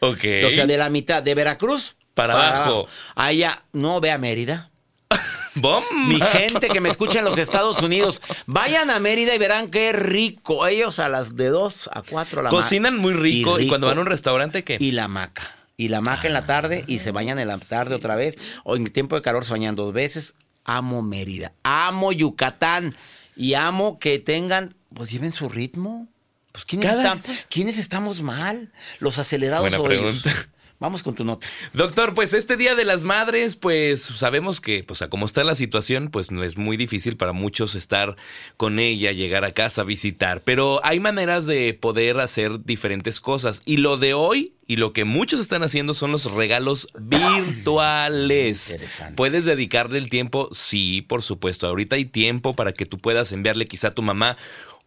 Ok. 0.00 0.24
O 0.46 0.50
sea, 0.50 0.66
de 0.66 0.76
la 0.76 0.90
mitad, 0.90 1.22
de 1.22 1.34
Veracruz 1.34 1.96
Para 2.14 2.34
abajo. 2.34 2.86
Allá, 3.14 3.62
no 3.72 4.00
ve 4.00 4.10
a 4.10 4.18
Mérida. 4.18 4.70
¡Bomba! 5.54 5.86
Mi 6.06 6.20
gente 6.20 6.68
que 6.68 6.80
me 6.80 6.88
escucha 6.88 7.20
en 7.20 7.24
los 7.24 7.38
Estados 7.38 7.80
Unidos, 7.82 8.20
vayan 8.46 8.90
a 8.90 8.98
Mérida 8.98 9.34
y 9.34 9.38
verán 9.38 9.70
qué 9.70 9.92
rico. 9.92 10.66
Ellos 10.66 10.98
a 10.98 11.08
las 11.08 11.36
de 11.36 11.48
2 11.48 11.90
a 11.92 12.02
4 12.02 12.42
la 12.42 12.50
Cocinan 12.50 12.98
muy 12.98 13.14
rico 13.14 13.58
y, 13.58 13.68
cuando 13.68 13.86
van 13.86 13.98
a 13.98 14.00
un 14.02 14.06
restaurante, 14.06 14.64
¿qué? 14.64 14.76
Y 14.80 14.92
la 14.92 15.04
hamaca. 15.04 15.54
Y 15.76 15.88
la 15.88 15.98
hamaca 15.98 16.26
en 16.26 16.32
la 16.32 16.46
tarde 16.46 16.84
y 16.86 16.98
se 17.00 17.12
bañan 17.12 17.38
en 17.38 17.48
la 17.48 17.58
tarde 17.58 17.94
otra 17.94 18.16
vez. 18.16 18.36
O 18.64 18.76
en 18.76 18.86
tiempo 18.86 19.14
de 19.14 19.22
calor 19.22 19.44
se 19.44 19.52
bañan 19.52 19.76
dos 19.76 19.92
veces. 19.92 20.34
Amo 20.64 21.02
Mérida. 21.02 21.52
Amo 21.62 22.12
Yucatán. 22.12 22.94
Y 23.36 23.54
amo 23.54 23.98
que 23.98 24.18
tengan, 24.18 24.74
pues 24.94 25.10
lleven 25.10 25.32
su 25.32 25.48
ritmo. 25.50 26.08
Pues 26.56 26.64
¿quiénes, 26.64 26.88
Cada- 26.88 27.14
están- 27.16 27.22
¿quiénes 27.50 27.76
estamos 27.76 28.22
mal? 28.22 28.72
Los 28.98 29.18
acelerados 29.18 29.62
Buena 29.70 29.78
o 29.78 29.90
ellos? 29.92 30.22
pregunta. 30.22 30.48
Vamos 30.78 31.02
con 31.02 31.14
tu 31.14 31.24
nota. 31.24 31.46
Doctor, 31.72 32.12
pues 32.12 32.34
este 32.34 32.56
Día 32.58 32.74
de 32.74 32.84
las 32.84 33.04
Madres, 33.04 33.56
pues 33.56 34.02
sabemos 34.02 34.60
que, 34.60 34.84
pues 34.84 35.00
a 35.00 35.08
cómo 35.08 35.24
está 35.24 35.42
la 35.42 35.54
situación, 35.54 36.08
pues 36.10 36.30
no 36.30 36.42
es 36.44 36.58
muy 36.58 36.76
difícil 36.76 37.16
para 37.16 37.32
muchos 37.32 37.74
estar 37.74 38.14
con 38.58 38.78
ella, 38.78 39.12
llegar 39.12 39.44
a 39.46 39.52
casa, 39.52 39.84
visitar, 39.84 40.42
pero 40.44 40.80
hay 40.84 41.00
maneras 41.00 41.46
de 41.46 41.72
poder 41.72 42.20
hacer 42.20 42.62
diferentes 42.64 43.20
cosas. 43.20 43.62
Y 43.64 43.78
lo 43.78 43.96
de 43.96 44.12
hoy 44.12 44.52
y 44.66 44.76
lo 44.76 44.92
que 44.92 45.04
muchos 45.04 45.40
están 45.40 45.62
haciendo 45.62 45.94
son 45.94 46.12
los 46.12 46.30
regalos 46.30 46.88
virtuales. 46.98 48.70
Interesante. 48.70 49.14
¿Puedes 49.14 49.44
dedicarle 49.44 49.98
el 49.98 50.10
tiempo? 50.10 50.48
Sí, 50.52 51.02
por 51.02 51.22
supuesto. 51.22 51.66
Ahorita 51.66 51.96
hay 51.96 52.04
tiempo 52.04 52.54
para 52.54 52.72
que 52.72 52.86
tú 52.86 52.98
puedas 52.98 53.32
enviarle 53.32 53.64
quizá 53.66 53.88
a 53.88 53.94
tu 53.94 54.02
mamá 54.02 54.36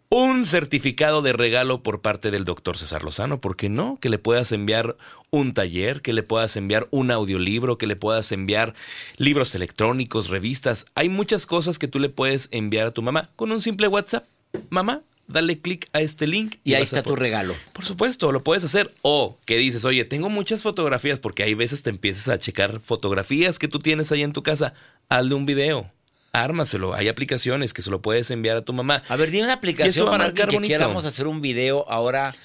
un 0.09 0.43
certificado 0.43 1.21
de 1.21 1.33
regalo 1.33 1.83
por 1.83 2.01
parte 2.01 2.31
del 2.31 2.43
doctor 2.43 2.77
César 2.77 3.03
Lozano, 3.03 3.39
¿por 3.39 3.55
qué 3.55 3.69
no? 3.69 3.99
Que 4.01 4.09
le 4.09 4.17
puedas 4.17 4.51
enviar 4.51 4.97
un 5.29 5.53
taller, 5.53 6.01
que 6.01 6.13
le 6.13 6.23
puedas 6.23 6.57
enviar 6.57 6.87
un 6.89 7.11
audiolibro, 7.11 7.77
que 7.77 7.85
le 7.85 7.95
puedas 7.95 8.31
enviar 8.31 8.73
libros 9.17 9.53
electrónicos, 9.53 10.29
revistas. 10.29 10.87
Hay 10.95 11.09
muchas 11.09 11.45
cosas 11.45 11.77
que 11.77 11.87
tú 11.87 11.99
le 11.99 12.09
puedes 12.09 12.49
enviar 12.51 12.87
a 12.87 12.91
tu 12.91 13.03
mamá 13.03 13.29
con 13.35 13.51
un 13.51 13.61
simple 13.61 13.87
WhatsApp. 13.87 14.25
Mamá, 14.71 15.03
dale 15.27 15.59
clic 15.59 15.87
a 15.93 16.01
este 16.01 16.25
link 16.25 16.55
Y 16.63 16.73
ahí 16.73 16.81
está 16.81 17.03
tu 17.03 17.15
regalo. 17.15 17.53
por 17.71 17.85
supuesto, 17.85 18.31
lo 18.31 18.43
puedes 18.43 18.63
hacer. 18.63 18.91
O 19.03 19.37
que 19.45 19.57
dices, 19.57 19.85
oye, 19.85 20.05
tengo 20.05 20.29
muchas 20.29 20.63
fotografías, 20.63 21.19
porque 21.19 21.43
hay 21.43 21.53
veces 21.53 21.83
te 21.83 21.91
empiezas 21.91 22.29
a 22.29 22.39
checar 22.39 22.79
fotografías 22.79 23.59
que 23.59 23.67
tú 23.67 23.77
tienes 23.77 24.11
ahí 24.11 24.23
en 24.23 24.33
tu 24.33 24.41
casa. 24.41 24.73
Hazle 25.07 25.35
un 25.35 25.45
video. 25.45 25.91
Ármaselo. 26.31 26.93
Hay 26.93 27.07
aplicaciones 27.07 27.73
que 27.73 27.81
se 27.81 27.89
lo 27.89 28.01
puedes 28.01 28.31
enviar 28.31 28.57
a 28.57 28.61
tu 28.61 28.73
mamá. 28.73 29.03
A 29.09 29.15
ver, 29.15 29.31
dime 29.31 29.43
una 29.43 29.53
eso 29.53 29.59
aplicación 29.59 30.07
va 30.07 30.11
para 30.11 30.23
marcar 30.25 30.49
que 30.49 30.55
bonito. 30.55 30.69
quieramos 30.69 31.05
hacer 31.05 31.27
un 31.27 31.41
video 31.41 31.85
ahora, 31.89 32.35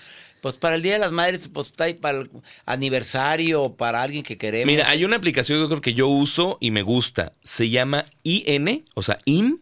pues 0.41 0.57
para 0.57 0.77
el 0.77 0.83
Día 0.83 0.95
de 0.95 0.99
las 0.99 1.13
Madres, 1.13 1.49
pues 1.53 1.73
para 2.01 2.19
el 2.21 2.31
aniversario, 2.67 3.75
para 3.75 4.03
alguien 4.03 4.23
que 4.23 4.39
queremos. 4.39 4.67
Mira, 4.67 4.89
hay 4.89 5.05
una 5.05 5.17
aplicación 5.17 5.59
yo 5.59 5.69
creo 5.69 5.81
que 5.81 5.95
yo 5.95 6.09
uso 6.09 6.59
y 6.61 6.71
me 6.71 6.83
gusta. 6.83 7.33
Se 7.43 7.71
llama 7.71 8.05
IN, 8.23 8.85
o 8.95 9.03
sea, 9.03 9.19
In 9.25 9.61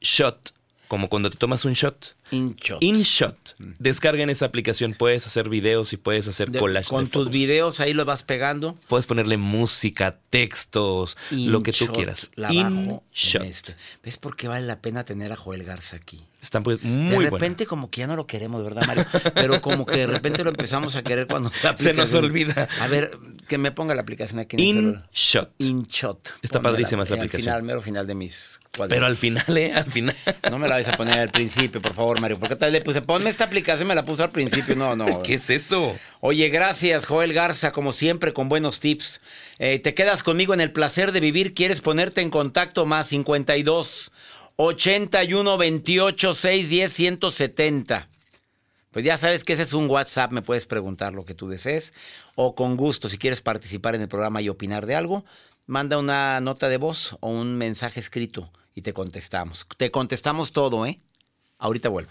Shot. 0.00 0.54
Como 0.88 1.08
cuando 1.08 1.30
te 1.30 1.36
tomas 1.36 1.64
un 1.64 1.74
shot. 1.74 2.16
Inshot. 2.30 2.82
InShot. 2.82 3.56
Descarguen 3.78 4.30
esa 4.30 4.46
aplicación. 4.46 4.94
Puedes 4.94 5.26
hacer 5.26 5.48
videos 5.48 5.92
y 5.92 5.96
puedes 5.96 6.28
hacer 6.28 6.50
De- 6.50 6.58
collage. 6.58 6.88
con 6.88 7.04
tus 7.06 7.24
fotos. 7.24 7.32
videos 7.32 7.80
ahí 7.80 7.92
los 7.92 8.06
vas 8.06 8.22
pegando. 8.22 8.78
Puedes 8.88 9.06
ponerle 9.06 9.36
música, 9.36 10.18
textos, 10.30 11.16
lo 11.30 11.62
que 11.62 11.72
tú 11.72 11.86
quieras. 11.88 12.30
InShot. 12.36 13.42
este. 13.44 13.74
¿Ves 14.04 14.16
por 14.16 14.36
qué 14.36 14.48
vale 14.48 14.66
la 14.66 14.80
pena 14.80 15.04
tener 15.04 15.32
a 15.32 15.36
Joel 15.36 15.64
Garza 15.64 15.96
aquí? 15.96 16.20
Están 16.42 16.62
pues 16.62 16.80
De 16.80 16.88
muy 16.88 17.26
repente 17.26 17.66
como 17.66 17.90
que 17.90 18.00
ya 18.00 18.06
no 18.06 18.16
lo 18.16 18.26
queremos, 18.26 18.64
¿verdad, 18.64 18.86
Mario? 18.86 19.04
Pero 19.34 19.60
como 19.60 19.84
que 19.84 19.98
de 19.98 20.06
repente 20.06 20.42
lo 20.42 20.50
empezamos 20.50 20.96
a 20.96 21.02
querer 21.02 21.26
cuando 21.26 21.50
Se 21.50 21.92
nos 21.92 22.14
olvida. 22.14 22.68
A 22.80 22.88
ver, 22.88 23.18
que 23.46 23.58
me 23.58 23.72
ponga 23.72 23.94
la 23.94 24.02
aplicación 24.02 24.40
aquí 24.40 24.56
en 24.56 24.62
el 24.62 24.74
celular. 24.74 25.08
InShot. 25.10 25.50
InShot. 25.58 26.34
Está 26.40 26.58
Pónmela, 26.58 26.72
padrísima 26.72 27.02
esa 27.02 27.16
eh, 27.16 27.18
aplicación. 27.18 27.48
Al 27.52 27.60
final, 27.60 27.62
mero 27.66 27.82
final 27.82 28.06
de 28.06 28.14
mis 28.14 28.60
cuadros. 28.74 28.94
Pero 28.94 29.06
al 29.06 29.16
final, 29.16 29.58
¿eh? 29.58 29.72
Al 29.74 29.90
final. 29.90 30.16
No 30.50 30.58
me 30.58 30.68
la 30.68 30.76
vais 30.76 30.88
a 30.88 30.96
poner 30.96 31.18
al 31.18 31.30
principio, 31.30 31.82
por 31.82 31.92
favor, 31.92 32.20
Mario. 32.20 32.38
Porque 32.38 32.56
tal 32.56 32.72
le 32.72 32.80
puse, 32.80 33.02
ponme 33.02 33.28
esta 33.28 33.44
aplicación, 33.44 33.88
me 33.88 33.94
la 33.94 34.04
puso 34.04 34.24
al 34.24 34.30
principio. 34.30 34.76
No, 34.76 34.96
no. 34.96 35.20
¿Qué 35.22 35.34
es 35.34 35.50
eso? 35.50 35.94
Oye, 36.20 36.48
gracias, 36.48 37.04
Joel 37.04 37.32
Garza, 37.32 37.72
como 37.72 37.92
siempre, 37.92 38.32
con 38.32 38.48
buenos 38.48 38.80
tips. 38.80 39.20
Eh, 39.58 39.78
te 39.78 39.94
quedas 39.94 40.22
conmigo 40.22 40.54
en 40.54 40.60
el 40.60 40.72
placer 40.72 41.12
de 41.12 41.20
vivir. 41.20 41.52
¿Quieres 41.52 41.80
ponerte 41.80 42.22
en 42.22 42.30
contacto 42.30 42.86
más 42.86 43.08
52 43.08 44.10
81 44.62 45.56
28 45.56 46.34
6 46.34 46.68
10 46.68 46.92
170? 46.92 48.08
Pues 48.90 49.04
ya 49.06 49.16
sabes 49.16 49.42
que 49.42 49.54
ese 49.54 49.62
es 49.62 49.72
un 49.72 49.88
WhatsApp, 49.88 50.32
me 50.32 50.42
puedes 50.42 50.66
preguntar 50.66 51.14
lo 51.14 51.24
que 51.24 51.34
tú 51.34 51.48
desees. 51.48 51.94
O 52.34 52.54
con 52.54 52.76
gusto, 52.76 53.08
si 53.08 53.16
quieres 53.16 53.40
participar 53.40 53.94
en 53.94 54.02
el 54.02 54.08
programa 54.08 54.42
y 54.42 54.50
opinar 54.50 54.84
de 54.84 54.96
algo, 54.96 55.24
manda 55.66 55.96
una 55.96 56.40
nota 56.40 56.68
de 56.68 56.76
voz 56.76 57.16
o 57.20 57.30
un 57.30 57.56
mensaje 57.56 58.00
escrito 58.00 58.50
y 58.74 58.82
te 58.82 58.92
contestamos. 58.92 59.66
Te 59.78 59.90
contestamos 59.90 60.52
todo, 60.52 60.84
¿eh? 60.84 61.00
Ahorita 61.56 61.88
vuelvo. 61.88 62.10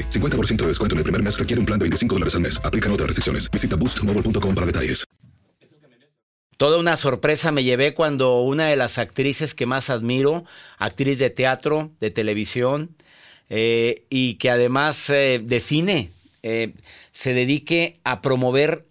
50% 0.00 0.56
de 0.56 0.66
descuento 0.66 0.94
en 0.94 0.98
el 0.98 1.04
primer 1.04 1.22
mes 1.22 1.38
requiere 1.38 1.60
un 1.60 1.66
plan 1.66 1.78
de 1.78 1.84
25 1.84 2.14
dólares 2.14 2.34
al 2.34 2.40
mes. 2.40 2.60
Aplican 2.64 2.92
otras 2.92 3.08
restricciones. 3.08 3.50
Visita 3.50 3.76
boostmobile.com 3.76 4.54
para 4.54 4.66
detalles. 4.66 5.06
Toda 6.56 6.78
una 6.78 6.96
sorpresa 6.96 7.50
me 7.50 7.64
llevé 7.64 7.92
cuando 7.92 8.40
una 8.42 8.68
de 8.68 8.76
las 8.76 8.98
actrices 8.98 9.52
que 9.52 9.66
más 9.66 9.90
admiro, 9.90 10.44
actriz 10.78 11.18
de 11.18 11.28
teatro, 11.28 11.90
de 11.98 12.12
televisión, 12.12 12.94
eh, 13.48 14.04
y 14.10 14.34
que 14.34 14.48
además 14.48 15.10
eh, 15.10 15.40
de 15.42 15.58
cine, 15.58 16.10
eh, 16.44 16.74
se 17.10 17.32
dedique 17.32 17.98
a 18.04 18.22
promover 18.22 18.86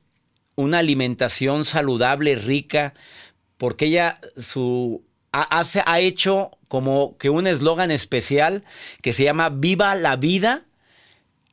una 0.56 0.80
alimentación 0.80 1.64
saludable, 1.64 2.36
rica, 2.36 2.94
porque 3.58 3.86
ella 3.86 4.20
su, 4.38 5.04
ha 5.32 6.00
hecho 6.02 6.52
como 6.68 7.18
que 7.18 7.30
un 7.30 7.48
eslogan 7.48 7.90
especial 7.90 8.66
que 9.02 9.14
se 9.14 9.24
llama 9.24 9.50
Viva 9.50 9.96
la 9.96 10.18
vida 10.18 10.66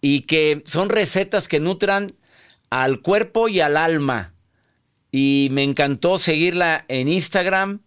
y 0.00 0.22
que 0.22 0.62
son 0.64 0.88
recetas 0.88 1.48
que 1.48 1.60
nutran 1.60 2.14
al 2.70 3.00
cuerpo 3.00 3.48
y 3.48 3.60
al 3.60 3.76
alma. 3.76 4.34
Y 5.10 5.48
me 5.52 5.62
encantó 5.62 6.18
seguirla 6.18 6.84
en 6.88 7.08
Instagram. 7.08 7.80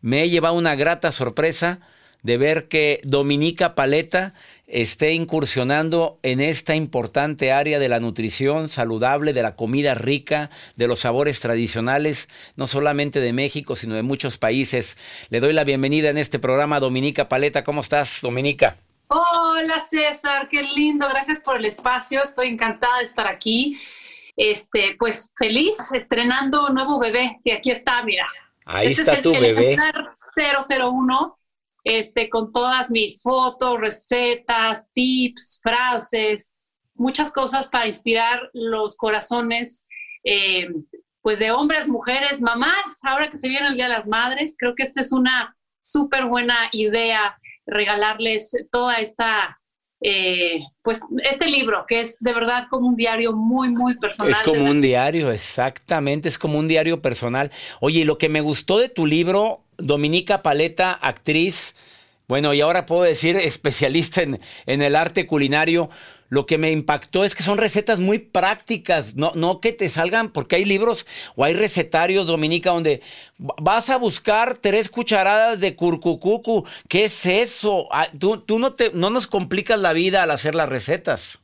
Me 0.00 0.22
he 0.22 0.30
llevado 0.30 0.54
una 0.54 0.74
grata 0.74 1.12
sorpresa 1.12 1.80
de 2.22 2.38
ver 2.38 2.68
que 2.68 3.00
Dominica 3.04 3.74
Paleta 3.74 4.34
esté 4.66 5.12
incursionando 5.12 6.18
en 6.22 6.40
esta 6.40 6.74
importante 6.74 7.52
área 7.52 7.78
de 7.78 7.88
la 7.88 8.00
nutrición 8.00 8.68
saludable, 8.68 9.34
de 9.34 9.42
la 9.42 9.56
comida 9.56 9.94
rica, 9.94 10.50
de 10.74 10.88
los 10.88 11.00
sabores 11.00 11.40
tradicionales, 11.40 12.28
no 12.56 12.66
solamente 12.66 13.20
de 13.20 13.34
México, 13.34 13.76
sino 13.76 13.94
de 13.94 14.02
muchos 14.02 14.38
países. 14.38 14.96
Le 15.28 15.40
doy 15.40 15.52
la 15.52 15.64
bienvenida 15.64 16.08
en 16.08 16.18
este 16.18 16.38
programa 16.38 16.80
Dominica 16.80 17.28
Paleta. 17.28 17.62
¿Cómo 17.62 17.82
estás, 17.82 18.20
Dominica? 18.22 18.78
Hola 19.08 19.78
César, 19.78 20.48
qué 20.48 20.62
lindo, 20.62 21.06
gracias 21.08 21.40
por 21.40 21.56
el 21.56 21.66
espacio, 21.66 22.24
estoy 22.24 22.48
encantada 22.48 22.98
de 22.98 23.04
estar 23.04 23.26
aquí. 23.26 23.78
Este, 24.36 24.96
pues 24.98 25.32
feliz, 25.36 25.76
estrenando 25.92 26.70
nuevo 26.70 26.98
bebé, 26.98 27.38
que 27.44 27.52
aquí 27.52 27.70
está, 27.70 28.02
mira. 28.02 28.26
Ahí 28.64 28.88
Este 28.88 29.02
está 29.02 29.12
es 29.12 29.18
el 29.18 29.22
tu 29.24 29.32
bebé. 29.32 29.72
ejemplar 29.74 30.14
001, 30.36 31.38
este, 31.84 32.28
con 32.30 32.52
todas 32.52 32.90
mis 32.90 33.22
fotos, 33.22 33.80
recetas, 33.80 34.88
tips, 34.92 35.60
frases, 35.62 36.54
muchas 36.94 37.30
cosas 37.30 37.68
para 37.68 37.86
inspirar 37.86 38.50
los 38.54 38.96
corazones, 38.96 39.86
eh, 40.24 40.68
pues 41.20 41.38
de 41.38 41.52
hombres, 41.52 41.86
mujeres, 41.86 42.40
mamás. 42.40 42.98
Ahora 43.02 43.30
que 43.30 43.36
se 43.36 43.48
viene 43.48 43.68
el 43.68 43.74
Día 43.76 43.88
de 43.88 43.94
las 43.98 44.06
Madres, 44.06 44.56
creo 44.58 44.74
que 44.74 44.82
esta 44.82 45.00
es 45.00 45.12
una 45.12 45.56
súper 45.80 46.24
buena 46.24 46.56
idea 46.72 47.38
regalarles 47.66 48.52
toda 48.70 48.96
esta, 48.96 49.60
eh, 50.00 50.60
pues 50.82 51.00
este 51.22 51.46
libro, 51.46 51.84
que 51.86 52.00
es 52.00 52.18
de 52.20 52.32
verdad 52.32 52.66
como 52.70 52.88
un 52.88 52.96
diario 52.96 53.32
muy, 53.32 53.70
muy 53.70 53.96
personal. 53.98 54.32
Es 54.32 54.40
como 54.40 54.64
un 54.64 54.80
diario, 54.80 55.30
exactamente, 55.30 56.28
es 56.28 56.38
como 56.38 56.58
un 56.58 56.68
diario 56.68 57.00
personal. 57.00 57.50
Oye, 57.80 58.00
y 58.00 58.04
lo 58.04 58.18
que 58.18 58.28
me 58.28 58.40
gustó 58.40 58.78
de 58.78 58.88
tu 58.88 59.06
libro, 59.06 59.62
Dominica 59.78 60.42
Paleta, 60.42 60.92
actriz, 60.92 61.74
bueno, 62.26 62.54
y 62.54 62.60
ahora 62.62 62.86
puedo 62.86 63.02
decir 63.02 63.36
especialista 63.36 64.22
en, 64.22 64.40
en 64.66 64.82
el 64.82 64.96
arte 64.96 65.26
culinario, 65.26 65.90
lo 66.34 66.46
que 66.46 66.58
me 66.58 66.72
impactó 66.72 67.24
es 67.24 67.34
que 67.34 67.42
son 67.42 67.58
recetas 67.58 68.00
muy 68.00 68.18
prácticas, 68.18 69.14
no, 69.16 69.32
no 69.34 69.60
que 69.60 69.72
te 69.72 69.88
salgan, 69.88 70.30
porque 70.32 70.56
hay 70.56 70.64
libros 70.64 71.06
o 71.36 71.44
hay 71.44 71.54
recetarios, 71.54 72.26
Dominica, 72.26 72.70
donde 72.70 73.00
vas 73.38 73.88
a 73.88 73.96
buscar 73.96 74.56
tres 74.58 74.90
cucharadas 74.90 75.60
de 75.60 75.76
curcucucu. 75.76 76.64
¿Qué 76.88 77.04
es 77.06 77.24
eso? 77.26 77.86
Ah, 77.92 78.08
Tú, 78.18 78.38
tú 78.40 78.58
no, 78.58 78.74
te, 78.74 78.90
no 78.92 79.10
nos 79.10 79.26
complicas 79.26 79.78
la 79.80 79.92
vida 79.92 80.22
al 80.24 80.30
hacer 80.32 80.54
las 80.54 80.68
recetas. 80.68 81.40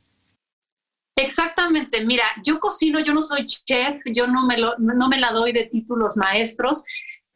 Exactamente, 1.17 2.03
mira, 2.05 2.23
yo 2.43 2.59
cocino, 2.59 2.99
yo 2.99 3.13
no 3.13 3.21
soy 3.21 3.45
chef, 3.45 4.01
yo 4.13 4.27
no 4.27 4.45
me, 4.47 4.57
lo- 4.57 4.77
no 4.79 5.07
me 5.07 5.17
la 5.19 5.31
doy 5.31 5.51
de 5.51 5.65
títulos 5.65 6.17
maestros, 6.17 6.83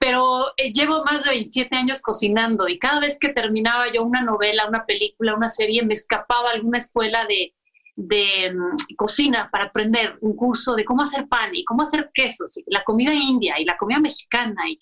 pero 0.05 0.53
eh, 0.55 0.71
llevo 0.71 1.03
más 1.03 1.23
de 1.23 1.31
27 1.31 1.75
años 1.75 1.99
cocinando 1.99 2.67
y 2.67 2.77
cada 2.77 2.99
vez 2.99 3.17
que 3.17 3.29
terminaba 3.29 3.91
yo 3.91 4.03
una 4.03 4.21
novela, 4.21 4.67
una 4.67 4.85
película, 4.85 5.33
una 5.33 5.49
serie, 5.49 5.83
me 5.83 5.95
escapaba 5.95 6.51
a 6.51 6.53
alguna 6.53 6.77
escuela 6.77 7.25
de, 7.25 7.55
de 7.95 8.53
mm, 8.53 8.95
cocina 8.95 9.49
para 9.51 9.63
aprender 9.63 10.15
un 10.21 10.35
curso 10.35 10.75
de 10.75 10.85
cómo 10.85 11.01
hacer 11.01 11.27
pan 11.27 11.55
y 11.55 11.65
cómo 11.65 11.81
hacer 11.81 12.11
quesos, 12.13 12.61
la 12.67 12.83
comida 12.83 13.15
india 13.15 13.59
y 13.59 13.65
la 13.65 13.77
comida 13.77 13.99
mexicana. 13.99 14.69
Y, 14.69 14.77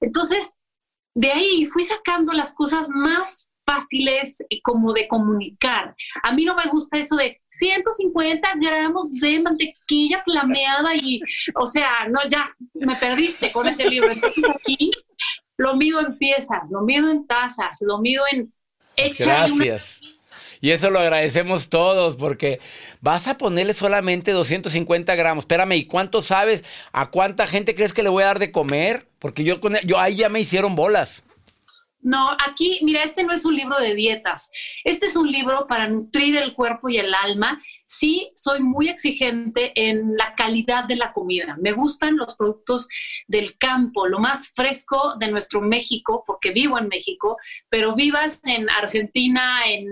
entonces, 0.00 0.56
de 1.12 1.32
ahí 1.32 1.66
fui 1.66 1.82
sacando 1.82 2.32
las 2.32 2.54
cosas 2.54 2.88
más 2.88 3.47
fáciles 3.68 4.40
eh, 4.48 4.60
como 4.62 4.92
de 4.94 5.06
comunicar. 5.08 5.94
A 6.22 6.32
mí 6.32 6.44
no 6.44 6.54
me 6.56 6.64
gusta 6.70 6.96
eso 6.98 7.16
de 7.16 7.40
150 7.50 8.48
gramos 8.60 9.12
de 9.12 9.40
mantequilla 9.40 10.22
flameada 10.24 10.94
y, 10.96 11.20
o 11.54 11.66
sea, 11.66 12.08
no, 12.08 12.20
ya, 12.30 12.50
me 12.74 12.96
perdiste 12.96 13.52
con 13.52 13.68
ese 13.68 13.84
libro. 13.88 14.10
Entonces 14.10 14.44
aquí 14.48 14.90
lo 15.58 15.76
mido 15.76 16.00
en 16.00 16.16
piezas, 16.16 16.70
lo 16.70 16.82
mido 16.82 17.10
en 17.10 17.26
tazas, 17.26 17.78
lo 17.82 17.98
mido 17.98 18.24
en... 18.32 18.40
una- 18.40 19.46
Gracias. 19.58 20.00
Y 20.60 20.70
eso 20.72 20.90
lo 20.90 20.98
agradecemos 20.98 21.68
todos 21.68 22.16
porque 22.16 22.58
vas 23.00 23.28
a 23.28 23.38
ponerle 23.38 23.74
solamente 23.74 24.32
250 24.32 25.14
gramos. 25.14 25.42
Espérame, 25.42 25.72
¿y 25.76 25.84
cuánto 25.84 26.20
sabes? 26.20 26.64
¿A 26.92 27.10
cuánta 27.10 27.46
gente 27.46 27.76
crees 27.76 27.92
que 27.92 28.02
le 28.02 28.08
voy 28.08 28.24
a 28.24 28.26
dar 28.26 28.38
de 28.40 28.50
comer? 28.50 29.06
Porque 29.20 29.44
yo, 29.44 29.60
con, 29.60 29.76
yo 29.84 30.00
ahí 30.00 30.16
ya 30.16 30.28
me 30.28 30.40
hicieron 30.40 30.74
bolas. 30.74 31.24
No, 32.08 32.30
aquí, 32.30 32.80
mira, 32.80 33.02
este 33.02 33.22
no 33.22 33.34
es 33.34 33.44
un 33.44 33.54
libro 33.54 33.76
de 33.78 33.94
dietas. 33.94 34.50
Este 34.82 35.04
es 35.04 35.14
un 35.14 35.30
libro 35.30 35.66
para 35.66 35.88
nutrir 35.88 36.38
el 36.38 36.54
cuerpo 36.54 36.88
y 36.88 36.96
el 36.96 37.12
alma. 37.12 37.62
Sí, 37.84 38.30
soy 38.34 38.62
muy 38.62 38.88
exigente 38.88 39.72
en 39.74 40.16
la 40.16 40.34
calidad 40.34 40.84
de 40.84 40.96
la 40.96 41.12
comida. 41.12 41.58
Me 41.60 41.72
gustan 41.72 42.16
los 42.16 42.34
productos 42.34 42.88
del 43.26 43.58
campo, 43.58 44.06
lo 44.06 44.20
más 44.20 44.48
fresco 44.56 45.16
de 45.20 45.30
nuestro 45.30 45.60
México, 45.60 46.24
porque 46.26 46.50
vivo 46.50 46.78
en 46.78 46.88
México, 46.88 47.36
pero 47.68 47.94
vivas 47.94 48.40
en 48.46 48.70
Argentina, 48.70 49.60
en, 49.66 49.84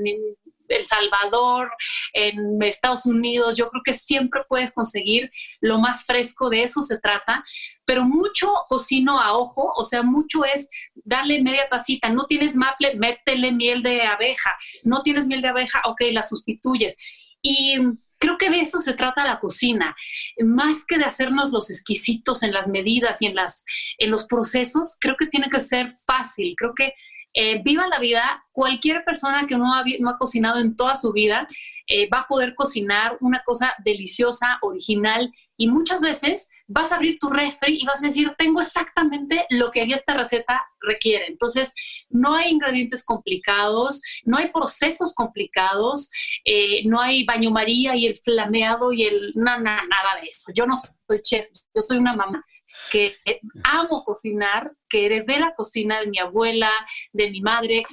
el 0.68 0.84
Salvador, 0.84 1.70
en 2.12 2.62
Estados 2.62 3.06
Unidos, 3.06 3.56
yo 3.56 3.68
creo 3.68 3.82
que 3.84 3.94
siempre 3.94 4.42
puedes 4.48 4.72
conseguir 4.72 5.30
lo 5.60 5.78
más 5.78 6.04
fresco, 6.04 6.50
de 6.50 6.62
eso 6.62 6.82
se 6.82 6.98
trata, 6.98 7.44
pero 7.84 8.04
mucho 8.04 8.52
cocino 8.68 9.20
a 9.20 9.36
ojo, 9.36 9.72
o 9.76 9.84
sea, 9.84 10.02
mucho 10.02 10.44
es 10.44 10.68
darle 10.94 11.42
media 11.42 11.68
tacita, 11.68 12.10
no 12.10 12.24
tienes 12.24 12.54
maple, 12.54 12.96
métele 12.96 13.52
miel 13.52 13.82
de 13.82 14.02
abeja, 14.02 14.54
no 14.82 15.02
tienes 15.02 15.26
miel 15.26 15.42
de 15.42 15.48
abeja, 15.48 15.80
ok, 15.84 16.02
la 16.12 16.22
sustituyes. 16.22 16.96
Y 17.42 17.76
creo 18.18 18.38
que 18.38 18.50
de 18.50 18.60
eso 18.60 18.80
se 18.80 18.94
trata 18.94 19.24
la 19.24 19.38
cocina, 19.38 19.94
más 20.38 20.84
que 20.84 20.98
de 20.98 21.04
hacernos 21.04 21.52
los 21.52 21.70
exquisitos 21.70 22.42
en 22.42 22.52
las 22.52 22.68
medidas 22.68 23.22
y 23.22 23.26
en, 23.26 23.34
las, 23.34 23.64
en 23.98 24.10
los 24.10 24.26
procesos, 24.26 24.96
creo 25.00 25.16
que 25.16 25.26
tiene 25.26 25.48
que 25.48 25.60
ser 25.60 25.92
fácil, 26.06 26.54
creo 26.56 26.74
que 26.74 26.92
eh, 27.36 27.60
viva 27.62 27.86
la 27.86 27.98
vida, 27.98 28.44
cualquier 28.50 29.04
persona 29.04 29.46
que 29.46 29.58
no 29.58 29.74
ha, 29.74 29.84
no 30.00 30.16
cocinado 30.18 30.58
en 30.58 30.74
toda 30.74 30.96
su 30.96 31.12
vida 31.12 31.46
eh, 31.86 32.08
va 32.08 32.20
a 32.20 32.26
poder 32.26 32.54
cocinar 32.54 33.18
una 33.20 33.42
cosa 33.44 33.74
deliciosa, 33.84 34.58
original, 34.62 35.30
y 35.58 35.68
muchas 35.68 36.00
veces 36.00 36.48
vas 36.66 36.92
a 36.92 36.96
abrir 36.96 37.18
tu 37.18 37.28
refri 37.28 37.78
y 37.80 37.86
vas 37.86 38.02
a 38.02 38.06
decir, 38.06 38.34
tengo 38.38 38.60
exactamente 38.60 39.46
lo 39.50 39.70
que 39.70 39.82
esta 39.82 40.14
receta 40.14 40.62
requiere. 40.80 41.26
Entonces, 41.28 41.74
no 42.08 42.34
hay 42.34 42.50
ingredientes 42.50 43.04
complicados, 43.04 44.00
no 44.24 44.38
hay 44.38 44.50
procesos 44.50 45.14
complicados, 45.14 46.10
eh, 46.44 46.86
no 46.86 47.00
hay 47.00 47.24
baño 47.24 47.50
maría 47.50 47.94
y 47.96 48.06
el 48.06 48.16
flameado 48.16 48.92
y 48.92 49.04
el 49.04 49.32
nada, 49.34 49.60
nada 49.60 50.20
de 50.20 50.26
eso. 50.26 50.52
Yo 50.54 50.66
no 50.66 50.76
soy 50.76 51.20
chef, 51.22 51.48
yo 51.74 51.82
soy 51.82 51.98
una 51.98 52.14
mamá 52.14 52.44
que 52.90 53.16
amo 53.64 54.04
cocinar, 54.04 54.72
que 54.88 55.06
heredé 55.06 55.40
la 55.40 55.54
cocina 55.54 56.00
de 56.00 56.06
mi 56.06 56.18
abuela, 56.18 56.70
de 57.12 57.30
mi 57.30 57.40
madre 57.40 57.84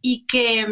y 0.00 0.26
que 0.26 0.66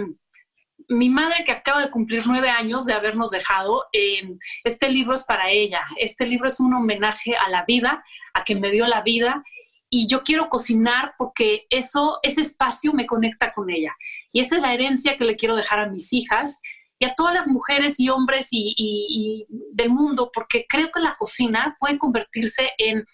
mi 0.88 1.08
madre 1.08 1.44
que 1.44 1.52
acaba 1.52 1.82
de 1.82 1.90
cumplir 1.90 2.24
nueve 2.26 2.48
años 2.48 2.84
de 2.84 2.92
habernos 2.92 3.30
dejado, 3.30 3.86
eh, 3.92 4.22
este 4.64 4.88
libro 4.88 5.14
es 5.14 5.24
para 5.24 5.50
ella. 5.50 5.82
Este 5.98 6.26
libro 6.26 6.48
es 6.48 6.60
un 6.60 6.74
homenaje 6.74 7.36
a 7.36 7.48
la 7.48 7.64
vida, 7.64 8.04
a 8.34 8.44
que 8.44 8.54
me 8.54 8.70
dio 8.70 8.86
la 8.86 9.02
vida. 9.02 9.42
Y 9.90 10.08
yo 10.08 10.22
quiero 10.22 10.48
cocinar 10.48 11.14
porque 11.18 11.66
eso, 11.70 12.18
ese 12.22 12.40
espacio 12.40 12.92
me 12.92 13.06
conecta 13.06 13.52
con 13.52 13.70
ella. 13.70 13.94
Y 14.32 14.40
esa 14.40 14.56
es 14.56 14.62
la 14.62 14.74
herencia 14.74 15.16
que 15.16 15.24
le 15.24 15.36
quiero 15.36 15.56
dejar 15.56 15.80
a 15.80 15.88
mis 15.88 16.12
hijas 16.12 16.60
y 16.98 17.04
a 17.04 17.14
todas 17.14 17.34
las 17.34 17.48
mujeres 17.48 18.00
y 18.00 18.08
hombres 18.08 18.48
y 18.50 19.46
del 19.72 19.90
mundo, 19.90 20.30
porque 20.32 20.66
creo 20.68 20.90
que 20.90 21.00
la 21.00 21.14
cocina 21.14 21.76
puede 21.78 21.98
convertirse 21.98 22.70
en 22.78 23.04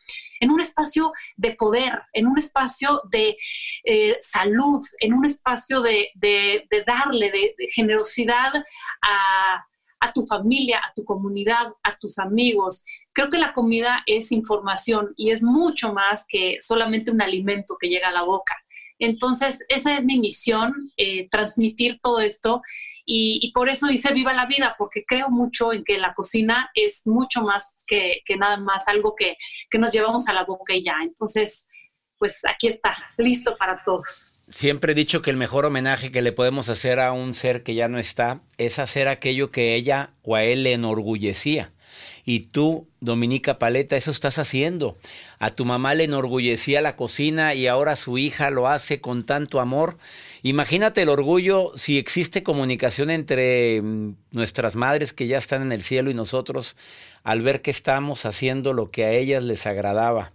en 0.43 0.51
un 0.51 0.61
espacio 0.61 1.13
de 1.37 1.53
poder, 1.53 2.03
en 2.13 2.27
un 2.27 2.37
espacio 2.37 3.01
de 3.11 3.37
eh, 3.85 4.17
salud, 4.21 4.81
en 4.99 5.15
un 5.15 5.25
espacio 5.25 5.81
de, 5.81 6.11
darle, 6.85 7.31
de, 7.31 7.55
generosidad 7.73 8.53
a, 9.03 10.13
tu 10.13 10.27
familia, 10.27 10.79
a 10.85 10.93
tu 10.95 11.05
comunidad, 11.05 11.73
a 11.85 11.97
tus 11.97 12.19
amigos. 12.19 12.85
Creo 13.13 13.31
que 13.31 13.39
la 13.39 13.53
comida 13.53 14.03
es 14.07 14.33
información 14.33 15.15
y 15.17 15.31
es 15.31 15.45
mucho 15.45 15.93
más 15.93 16.27
que 16.29 16.57
solamente 16.61 17.13
un 17.13 17.23
alimento 17.23 17.77
que 17.81 17.89
llega 17.89 18.09
a 18.09 18.13
la 18.13 18.23
boca. 18.25 18.57
Entonces, 18.99 19.65
esa 19.69 19.97
es 19.97 20.05
mi 20.05 20.19
misión, 20.19 20.73
eh, 20.97 21.29
transmitir 21.31 22.01
todo 22.03 22.21
esto 22.21 22.63
y, 23.05 23.51
por 23.53 23.69
eso 23.69 23.87
dice 23.87 24.13
viva 24.13 24.33
la 24.33 24.47
vida, 24.47 24.75
porque 24.79 25.05
creo 25.05 25.29
mucho 25.29 25.73
en 25.73 25.85
que 25.85 25.99
la 25.99 26.15
cocina 26.15 26.71
es 26.75 27.07
mucho 27.07 27.43
más 27.43 27.85
que, 27.87 28.23
nada 28.39 28.57
más 28.57 28.89
algo 28.89 29.15
que, 29.15 29.37
que, 29.71 29.79
nos 29.79 29.93
llevamos 29.93 30.29
a 30.29 30.33
la 30.33 30.45
boca 30.45 30.75
y 30.75 30.83
ya. 30.83 30.95
Entonces, 31.03 31.69
pues 32.23 32.39
aquí 32.45 32.69
está, 32.69 32.97
listo 33.19 33.57
para 33.59 33.83
todos. 33.83 34.45
Siempre 34.49 34.93
he 34.93 34.95
dicho 34.95 35.23
que 35.23 35.31
el 35.31 35.37
mejor 35.37 35.65
homenaje 35.65 36.13
que 36.13 36.23
le 36.23 36.31
podemos 36.31 36.69
hacer 36.69 37.01
a 37.01 37.13
un 37.13 37.35
ser 37.35 37.65
que 37.65 37.75
ya 37.75 37.89
no 37.89 37.99
está 37.99 38.43
es 38.59 38.79
hacer 38.79 39.09
aquello 39.09 39.51
que 39.51 39.75
ella 39.75 40.15
o 40.23 40.37
a 40.37 40.45
él 40.45 40.63
le 40.63 40.73
enorgullecía. 40.73 41.73
Y 42.25 42.41
tú, 42.41 42.87
Dominica 43.01 43.59
Paleta, 43.59 43.97
eso 43.97 44.11
estás 44.11 44.39
haciendo. 44.39 44.97
A 45.39 45.51
tu 45.51 45.65
mamá 45.65 45.95
le 45.95 46.05
enorgullecía 46.05 46.81
la 46.81 46.95
cocina 46.95 47.55
y 47.55 47.67
ahora 47.67 47.97
su 47.97 48.19
hija 48.19 48.51
lo 48.51 48.69
hace 48.69 49.01
con 49.01 49.25
tanto 49.25 49.61
amor. 49.61 49.97
Imagínate 50.43 51.03
el 51.03 51.09
orgullo 51.09 51.73
si 51.75 51.99
existe 51.99 52.43
comunicación 52.43 53.11
entre 53.11 53.83
mm, 53.83 54.15
nuestras 54.31 54.77
madres 54.77 55.13
que 55.13 55.27
ya 55.27 55.39
están 55.39 55.63
en 55.63 55.73
el 55.73 55.83
cielo 55.83 56.11
y 56.11 56.15
nosotros 56.15 56.77
al 57.25 57.43
ver 57.43 57.63
que 57.63 57.71
estamos 57.71 58.25
haciendo 58.27 58.73
lo 58.73 58.91
que 58.91 59.05
a 59.05 59.13
ellas 59.13 59.43
les 59.43 59.67
agradaba 59.67 60.33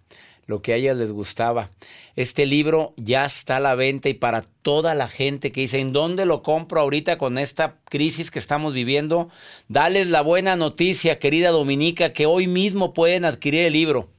lo 0.48 0.62
que 0.62 0.74
a 0.74 0.78
ellas 0.78 0.98
les 0.98 1.12
gustaba. 1.12 1.70
Este 2.16 2.46
libro 2.48 2.94
ya 2.98 3.26
está 3.26 3.58
a 3.58 3.60
la 3.60 3.76
venta 3.76 4.10
y 4.10 4.16
para 4.16 4.42
toda 4.42 4.96
la 4.96 5.08
gente 5.08 5.52
que 5.52 5.62
dice, 5.62 5.80
¿en 5.80 5.94
dónde 5.94 6.26
lo 6.26 6.42
compro 6.42 6.82
ahorita 6.82 7.18
con 7.20 7.38
esta 7.38 7.76
crisis 7.86 8.32
que 8.32 8.40
estamos 8.40 8.74
viviendo? 8.74 9.30
Dales 9.68 10.08
la 10.08 10.22
buena 10.22 10.56
noticia, 10.56 11.20
querida 11.20 11.52
Dominica, 11.52 12.14
que 12.14 12.26
hoy 12.26 12.48
mismo 12.48 12.94
pueden 12.94 13.26
adquirir 13.26 13.66
el 13.66 13.74
libro. 13.74 14.10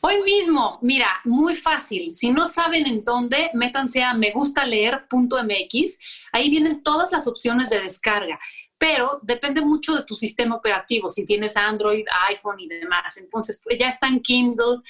Hoy 0.00 0.22
mismo, 0.22 0.78
mira, 0.82 1.08
muy 1.24 1.54
fácil. 1.54 2.14
Si 2.14 2.30
no 2.30 2.46
saben 2.46 2.86
en 2.86 3.02
dónde, 3.04 3.50
métanse 3.54 4.02
a 4.02 4.12
megustaleer.mx. 4.12 5.98
Ahí 6.30 6.50
vienen 6.50 6.82
todas 6.82 7.10
las 7.12 7.26
opciones 7.26 7.70
de 7.70 7.80
descarga 7.80 8.38
pero 8.84 9.18
depende 9.22 9.62
mucho 9.62 9.94
de 9.94 10.02
tu 10.02 10.14
sistema 10.14 10.56
operativo, 10.56 11.08
si 11.08 11.24
tienes 11.24 11.56
Android, 11.56 12.04
iPhone 12.28 12.60
y 12.60 12.68
demás. 12.68 13.16
Entonces, 13.16 13.58
pues 13.64 13.78
ya 13.78 13.88
está 13.88 14.08
en 14.08 14.20
Kindle, 14.20 14.82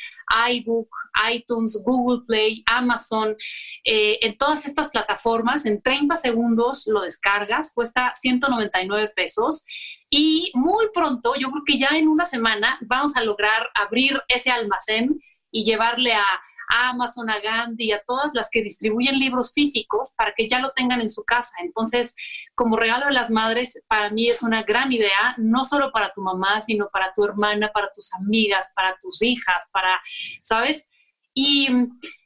iBook, 0.51 0.89
iTunes, 1.33 1.81
Google 1.85 2.25
Play, 2.27 2.65
Amazon, 2.67 3.37
eh, 3.85 4.19
en 4.21 4.37
todas 4.37 4.67
estas 4.67 4.89
plataformas, 4.91 5.65
en 5.65 5.81
30 5.81 6.17
segundos 6.17 6.89
lo 6.89 7.03
descargas, 7.03 7.73
cuesta 7.73 8.13
199 8.17 9.13
pesos 9.15 9.65
y 10.11 10.51
muy 10.55 10.87
pronto, 10.93 11.37
yo 11.37 11.53
creo 11.53 11.63
que 11.65 11.79
ya 11.79 11.91
en 11.97 12.09
una 12.09 12.25
semana, 12.25 12.81
vamos 12.81 13.17
a 13.17 13.23
lograr 13.23 13.71
abrir 13.77 14.21
ese 14.27 14.51
almacén 14.51 15.21
y 15.53 15.63
llevarle 15.63 16.15
a 16.15 16.25
a 16.69 16.91
Amazon, 16.91 17.31
a 17.31 17.41
Gandhi, 17.41 17.93
a 17.93 18.03
todas 18.07 18.33
las 18.35 18.49
que 18.51 18.63
distribuyen 18.63 19.19
libros 19.19 19.53
físicos 19.53 20.15
para 20.17 20.33
que 20.37 20.47
ya 20.49 20.61
lo 20.61 20.71
tengan 20.71 21.01
en 21.01 21.11
su 21.11 21.25
casa. 21.25 21.55
Entonces, 21.63 22.15
como 22.55 22.77
regalo 22.77 23.07
de 23.07 23.13
las 23.13 23.31
madres, 23.31 23.83
para 23.89 24.11
mí 24.11 24.29
es 24.29 24.43
una 24.43 24.63
gran 24.63 24.93
idea, 24.93 25.35
no 25.39 25.65
solo 25.65 25.93
para 25.93 26.13
tu 26.13 26.21
mamá, 26.23 26.61
sino 26.61 26.89
para 26.91 27.13
tu 27.13 27.25
hermana, 27.25 27.71
para 27.73 27.91
tus 27.95 28.13
amigas, 28.15 28.73
para 28.75 28.97
tus 29.01 29.23
hijas, 29.23 29.65
para, 29.73 30.01
¿sabes? 30.43 30.89
Y 31.33 31.69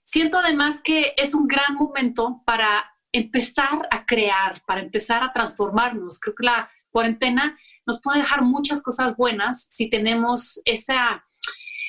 siento 0.05 0.39
además 0.39 0.81
que 0.83 1.15
es 1.17 1.35
un 1.35 1.47
gran 1.47 1.75
momento 1.75 2.43
para 2.45 2.91
empezar 3.13 3.89
a 3.91 4.05
crear, 4.05 4.63
para 4.67 4.81
empezar 4.81 5.23
a 5.23 5.33
transformarnos. 5.33 6.19
Creo 6.21 6.35
que 6.35 6.45
la 6.45 6.71
cuarentena 6.91 7.57
nos 7.87 8.01
puede 8.01 8.21
dejar 8.21 8.43
muchas 8.43 8.83
cosas 8.83 9.17
buenas 9.17 9.69
si 9.71 9.89
tenemos 9.89 10.61
esa 10.65 11.25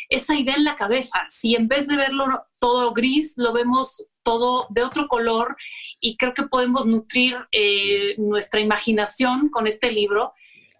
esa 0.09 0.35
idea 0.35 0.55
en 0.55 0.63
la 0.63 0.75
cabeza. 0.75 1.19
Si 1.29 1.55
en 1.55 1.67
vez 1.67 1.87
de 1.87 1.95
verlo 1.95 2.25
todo 2.59 2.93
gris, 2.93 3.33
lo 3.37 3.53
vemos 3.53 4.09
todo 4.23 4.67
de 4.69 4.83
otro 4.83 5.07
color 5.07 5.55
y 6.01 6.17
creo 6.17 6.33
que 6.33 6.43
podemos 6.43 6.85
nutrir 6.85 7.37
eh, 7.51 8.15
nuestra 8.17 8.59
imaginación 8.59 9.49
con 9.49 9.67
este 9.67 9.91
libro 9.91 10.33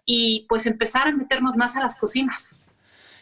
y 0.04 0.46
pues 0.48 0.66
empezar 0.66 1.08
a 1.08 1.12
meternos 1.12 1.56
más 1.56 1.76
a 1.76 1.80
las 1.80 1.98
cocinas. 1.98 2.66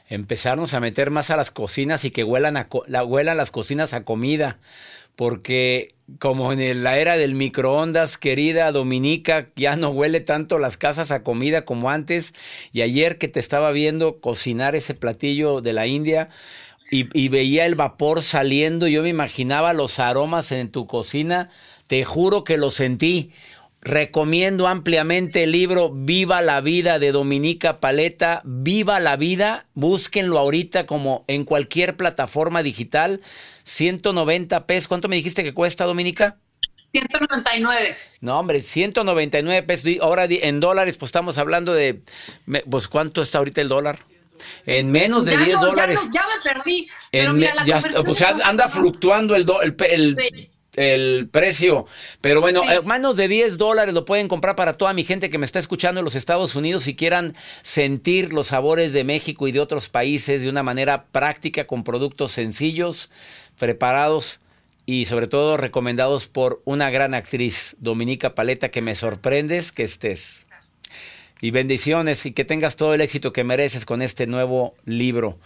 Empezarnos 0.08 0.72
a 0.72 0.80
meter 0.80 1.10
más 1.10 1.30
a 1.30 1.36
las 1.36 1.50
cocinas 1.50 2.04
y 2.04 2.10
que 2.10 2.24
huelan, 2.24 2.66
la, 2.86 3.04
huelan 3.04 3.36
las 3.36 3.50
cocinas 3.50 3.92
a 3.92 4.04
comida 4.04 4.58
porque 5.18 5.96
como 6.20 6.52
en 6.52 6.84
la 6.84 6.96
era 6.96 7.16
del 7.16 7.34
microondas, 7.34 8.18
querida 8.18 8.70
Dominica, 8.70 9.48
ya 9.56 9.74
no 9.74 9.88
huele 9.88 10.20
tanto 10.20 10.60
las 10.60 10.76
casas 10.76 11.10
a 11.10 11.24
comida 11.24 11.64
como 11.64 11.90
antes. 11.90 12.34
Y 12.72 12.82
ayer 12.82 13.18
que 13.18 13.26
te 13.26 13.40
estaba 13.40 13.72
viendo 13.72 14.20
cocinar 14.20 14.76
ese 14.76 14.94
platillo 14.94 15.60
de 15.60 15.72
la 15.72 15.88
India 15.88 16.28
y, 16.88 17.28
veía 17.28 17.66
el 17.66 17.74
vapor 17.74 18.22
saliendo, 18.22 18.86
yo 18.86 19.02
me 19.02 19.08
imaginaba 19.08 19.72
los 19.72 19.98
aromas 19.98 20.52
en 20.52 20.70
tu 20.70 20.86
cocina, 20.86 21.50
te 21.88 22.04
juro 22.04 22.44
que 22.44 22.56
lo 22.56 22.70
sentí. 22.70 23.32
Recomiendo 23.80 24.66
ampliamente 24.66 25.44
el 25.44 25.52
libro 25.52 25.90
Viva 25.94 26.42
la 26.42 26.60
vida 26.60 26.98
de 26.98 27.12
Dominica 27.12 27.78
Paleta. 27.78 28.42
Viva 28.44 28.98
la 28.98 29.16
vida. 29.16 29.66
Búsquenlo 29.74 30.38
ahorita 30.38 30.86
como 30.86 31.24
en 31.28 31.44
cualquier 31.44 31.96
plataforma 31.96 32.62
digital. 32.62 33.20
190 33.62 34.66
pesos. 34.66 34.88
¿Cuánto 34.88 35.08
me 35.08 35.16
dijiste 35.16 35.44
que 35.44 35.54
cuesta, 35.54 35.84
Dominica? 35.84 36.36
199. 36.92 37.96
No, 38.20 38.40
hombre, 38.40 38.62
199 38.62 39.62
pesos. 39.62 39.90
Ahora 40.00 40.26
en 40.28 40.58
dólares, 40.58 40.96
pues 40.96 41.08
estamos 41.08 41.38
hablando 41.38 41.72
de, 41.72 42.00
pues 42.68 42.88
¿cuánto 42.88 43.22
está 43.22 43.38
ahorita 43.38 43.60
el 43.60 43.68
dólar? 43.68 43.98
En 44.66 44.90
menos 44.90 45.24
de 45.24 45.36
10 45.36 45.60
dólares. 45.60 46.00
Ya, 46.12 46.24
me 46.26 46.42
perdí. 46.42 46.88
pues 48.04 48.22
anda 48.22 48.68
fluctuando 48.68 49.36
el, 49.36 49.46
el, 49.62 49.76
el, 49.90 50.50
precio. 51.30 51.86
Pero 52.20 52.40
bueno, 52.40 52.62
sí. 52.62 52.68
menos 52.86 53.16
de 53.16 53.28
10 53.28 53.58
dólares 53.58 53.94
lo 53.94 54.04
pueden 54.04 54.28
comprar 54.28 54.56
para 54.56 54.74
toda 54.74 54.92
mi 54.92 55.04
gente 55.04 55.30
que 55.30 55.38
me 55.38 55.46
está 55.46 55.58
escuchando 55.58 56.00
en 56.00 56.04
los 56.04 56.14
Estados 56.14 56.54
Unidos 56.54 56.84
si 56.84 56.94
quieran 56.94 57.34
sentir 57.62 58.32
los 58.32 58.48
sabores 58.48 58.92
de 58.92 59.04
México 59.04 59.48
y 59.48 59.52
de 59.52 59.60
otros 59.60 59.88
países 59.88 60.42
de 60.42 60.48
una 60.48 60.62
manera 60.62 61.06
práctica 61.06 61.66
con 61.66 61.84
productos 61.84 62.32
sencillos, 62.32 63.10
preparados 63.58 64.40
y 64.86 65.04
sobre 65.04 65.26
todo 65.26 65.56
recomendados 65.56 66.28
por 66.28 66.62
una 66.64 66.90
gran 66.90 67.12
actriz, 67.12 67.76
Dominica 67.78 68.34
Paleta, 68.34 68.70
que 68.70 68.80
me 68.80 68.94
sorprendes 68.94 69.70
que 69.70 69.82
estés. 69.82 70.46
Y 71.40 71.50
bendiciones 71.50 72.24
y 72.26 72.32
que 72.32 72.44
tengas 72.44 72.76
todo 72.76 72.94
el 72.94 73.00
éxito 73.00 73.32
que 73.32 73.44
mereces 73.44 73.84
con 73.84 74.02
este 74.02 74.26
nuevo 74.26 74.74
libro. 74.84 75.38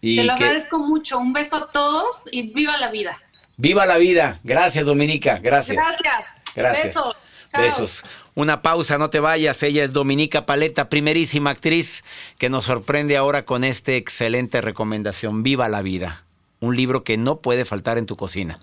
Y 0.00 0.16
Te 0.16 0.24
lo 0.24 0.34
agradezco 0.34 0.78
mucho. 0.78 1.18
Un 1.18 1.32
beso 1.32 1.56
a 1.56 1.72
todos 1.72 2.24
y 2.30 2.52
viva 2.52 2.76
la 2.76 2.90
vida. 2.90 3.16
Viva 3.56 3.86
la 3.86 3.96
vida. 3.96 4.40
Gracias, 4.42 4.86
Dominica. 4.86 5.38
Gracias. 5.42 5.76
Gracias. 5.76 6.54
Gracias. 6.54 6.84
Besos. 6.86 7.16
Besos. 7.56 8.04
Una 8.34 8.62
pausa, 8.62 8.98
no 8.98 9.10
te 9.10 9.20
vayas. 9.20 9.62
Ella 9.62 9.84
es 9.84 9.92
Dominica 9.92 10.44
Paleta, 10.44 10.88
primerísima 10.88 11.50
actriz 11.50 12.04
que 12.38 12.50
nos 12.50 12.64
sorprende 12.64 13.16
ahora 13.16 13.44
con 13.44 13.62
esta 13.62 13.92
excelente 13.92 14.60
recomendación. 14.60 15.42
Viva 15.42 15.68
la 15.68 15.82
vida. 15.82 16.24
Un 16.60 16.76
libro 16.76 17.04
que 17.04 17.16
no 17.16 17.40
puede 17.40 17.64
faltar 17.64 17.96
en 17.98 18.06
tu 18.06 18.16
cocina. 18.16 18.58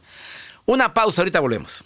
Una 0.65 0.93
pausa, 0.93 1.21
ahorita 1.21 1.39
volvemos. 1.39 1.86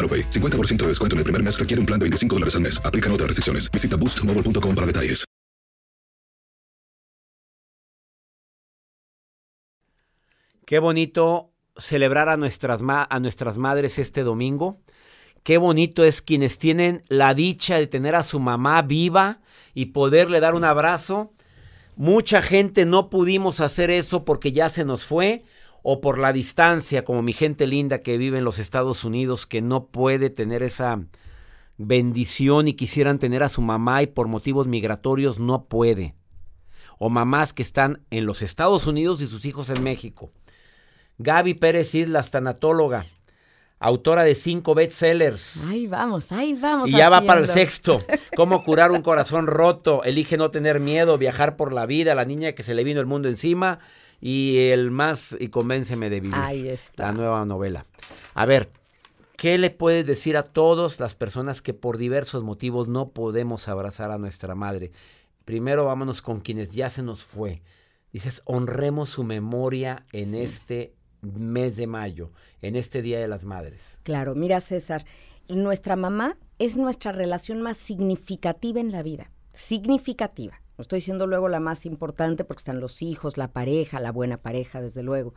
AroPay. 0.01 0.29
50% 0.29 0.77
de 0.77 0.87
descuento 0.87 1.15
en 1.15 1.19
el 1.19 1.23
primer 1.23 1.41
mes 1.41 1.57
requiere 1.57 1.79
un 1.79 1.85
plan 1.85 1.99
de 1.99 2.05
25 2.05 2.35
dólares 2.35 2.55
al 2.55 2.61
mes. 2.61 2.81
Aplican 2.83 3.11
otras 3.13 3.27
restricciones. 3.27 3.71
Visita 3.71 3.95
boostmobile.com 3.95 4.75
para 4.75 4.87
detalles. 4.87 5.23
Qué 10.71 10.79
bonito 10.79 11.51
celebrar 11.75 12.29
a 12.29 12.37
nuestras, 12.37 12.81
a 12.87 13.19
nuestras 13.19 13.57
madres 13.57 13.99
este 13.99 14.23
domingo. 14.23 14.79
Qué 15.43 15.57
bonito 15.57 16.05
es 16.05 16.21
quienes 16.21 16.59
tienen 16.59 17.03
la 17.09 17.33
dicha 17.33 17.77
de 17.77 17.87
tener 17.87 18.15
a 18.15 18.23
su 18.23 18.39
mamá 18.39 18.81
viva 18.81 19.41
y 19.73 19.87
poderle 19.87 20.39
dar 20.39 20.55
un 20.55 20.63
abrazo. 20.63 21.33
Mucha 21.97 22.41
gente 22.41 22.85
no 22.85 23.09
pudimos 23.09 23.59
hacer 23.59 23.89
eso 23.89 24.23
porque 24.23 24.53
ya 24.53 24.69
se 24.69 24.85
nos 24.85 25.05
fue 25.05 25.43
o 25.83 26.01
por 26.01 26.19
la 26.19 26.33
distancia, 26.33 27.03
como 27.03 27.21
mi 27.21 27.33
gente 27.33 27.67
linda 27.67 28.01
que 28.01 28.17
vive 28.17 28.37
en 28.37 28.43
los 28.43 28.59
Estados 28.59 29.03
Unidos, 29.03 29.47
que 29.47 29.61
no 29.61 29.87
puede 29.87 30.29
tener 30.29 30.63
esa 30.63 31.03
bendición 31.77 32.67
y 32.67 32.73
quisieran 32.73 33.17
tener 33.17 33.41
a 33.43 33.49
su 33.49 33.61
mamá 33.61 34.03
y 34.03 34.07
por 34.07 34.27
motivos 34.27 34.67
migratorios 34.67 35.39
no 35.39 35.65
puede. 35.65 36.15
O 36.99 37.09
mamás 37.09 37.53
que 37.53 37.63
están 37.63 38.01
en 38.11 38.27
los 38.27 38.43
Estados 38.43 38.85
Unidos 38.85 39.21
y 39.21 39.27
sus 39.27 39.45
hijos 39.45 39.69
en 39.71 39.83
México. 39.83 40.29
Gaby 41.17 41.55
Pérez 41.55 41.95
Islas, 41.95 42.29
tanatóloga, 42.29 43.07
autora 43.79 44.23
de 44.23 44.35
cinco 44.35 44.75
bestsellers. 44.75 45.63
Ahí 45.63 45.87
vamos, 45.87 46.31
ahí 46.31 46.53
vamos. 46.53 46.89
Y 46.89 46.93
ya 46.93 47.09
va 47.09 47.21
para 47.21 47.41
el 47.41 47.47
sexto. 47.47 47.97
Cómo 48.35 48.63
curar 48.63 48.91
un 48.91 49.01
corazón 49.01 49.47
roto, 49.47 50.03
elige 50.03 50.37
no 50.37 50.51
tener 50.51 50.79
miedo, 50.79 51.17
viajar 51.17 51.55
por 51.55 51.73
la 51.73 51.87
vida, 51.87 52.13
la 52.13 52.25
niña 52.25 52.51
que 52.51 52.61
se 52.61 52.75
le 52.75 52.83
vino 52.83 52.99
el 52.99 53.07
mundo 53.07 53.29
encima 53.29 53.79
y 54.21 54.69
el 54.69 54.91
más 54.91 55.35
y 55.39 55.49
convénceme 55.49 56.09
de 56.09 56.19
vivir. 56.21 56.37
Ahí 56.37 56.67
está. 56.69 57.07
La 57.07 57.11
nueva 57.11 57.43
novela. 57.43 57.85
A 58.35 58.45
ver, 58.45 58.69
¿qué 59.35 59.57
le 59.57 59.71
puedes 59.71 60.05
decir 60.05 60.37
a 60.37 60.43
todas 60.43 60.99
las 60.99 61.15
personas 61.15 61.61
que 61.61 61.73
por 61.73 61.97
diversos 61.97 62.43
motivos 62.43 62.87
no 62.87 63.09
podemos 63.09 63.67
abrazar 63.67 64.11
a 64.11 64.19
nuestra 64.19 64.53
madre? 64.53 64.91
Primero 65.43 65.85
vámonos 65.85 66.21
con 66.21 66.39
quienes 66.39 66.71
ya 66.71 66.89
se 66.91 67.01
nos 67.01 67.23
fue. 67.23 67.63
Dices, 68.13 68.43
honremos 68.45 69.09
su 69.09 69.23
memoria 69.23 70.05
en 70.11 70.35
este 70.35 70.93
mes 71.21 71.75
de 71.75 71.87
mayo, 71.87 72.31
en 72.61 72.75
este 72.75 73.01
Día 73.01 73.19
de 73.19 73.27
las 73.27 73.43
Madres. 73.43 73.99
Claro, 74.03 74.35
mira 74.35 74.59
César, 74.59 75.05
nuestra 75.47 75.95
mamá 75.95 76.37
es 76.59 76.77
nuestra 76.77 77.11
relación 77.11 77.61
más 77.61 77.77
significativa 77.77 78.79
en 78.79 78.91
la 78.91 79.01
vida, 79.01 79.31
significativa. 79.53 80.60
No 80.81 80.83
estoy 80.83 80.97
diciendo 80.97 81.27
luego 81.27 81.47
la 81.47 81.59
más 81.59 81.85
importante 81.85 82.43
porque 82.43 82.61
están 82.61 82.79
los 82.79 83.03
hijos, 83.03 83.37
la 83.37 83.49
pareja, 83.49 83.99
la 83.99 84.11
buena 84.11 84.37
pareja, 84.37 84.81
desde 84.81 85.03
luego. 85.03 85.35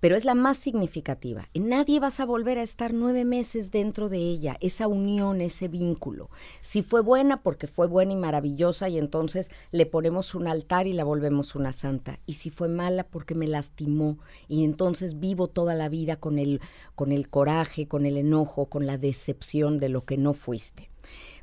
Pero 0.00 0.16
es 0.16 0.26
la 0.26 0.34
más 0.34 0.58
significativa. 0.58 1.48
En 1.54 1.70
nadie 1.70 1.98
vas 1.98 2.20
a 2.20 2.26
volver 2.26 2.58
a 2.58 2.62
estar 2.62 2.92
nueve 2.92 3.24
meses 3.24 3.70
dentro 3.70 4.10
de 4.10 4.18
ella, 4.18 4.58
esa 4.60 4.88
unión, 4.88 5.40
ese 5.40 5.68
vínculo. 5.68 6.28
Si 6.60 6.82
fue 6.82 7.00
buena, 7.00 7.42
porque 7.42 7.68
fue 7.68 7.86
buena 7.86 8.12
y 8.12 8.16
maravillosa, 8.16 8.90
y 8.90 8.98
entonces 8.98 9.50
le 9.70 9.86
ponemos 9.86 10.34
un 10.34 10.46
altar 10.46 10.86
y 10.86 10.92
la 10.92 11.04
volvemos 11.04 11.54
una 11.54 11.72
santa. 11.72 12.18
Y 12.26 12.34
si 12.34 12.50
fue 12.50 12.68
mala, 12.68 13.04
porque 13.04 13.34
me 13.34 13.48
lastimó, 13.48 14.18
y 14.46 14.62
entonces 14.62 15.18
vivo 15.18 15.48
toda 15.48 15.74
la 15.74 15.88
vida 15.88 16.16
con 16.16 16.38
el, 16.38 16.60
con 16.94 17.12
el 17.12 17.30
coraje, 17.30 17.88
con 17.88 18.04
el 18.04 18.18
enojo, 18.18 18.66
con 18.66 18.84
la 18.84 18.98
decepción 18.98 19.78
de 19.78 19.88
lo 19.88 20.04
que 20.04 20.18
no 20.18 20.34
fuiste. 20.34 20.90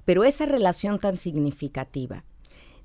Pero 0.06 0.24
esa 0.24 0.46
relación 0.46 1.00
tan 1.00 1.18
significativa 1.18 2.26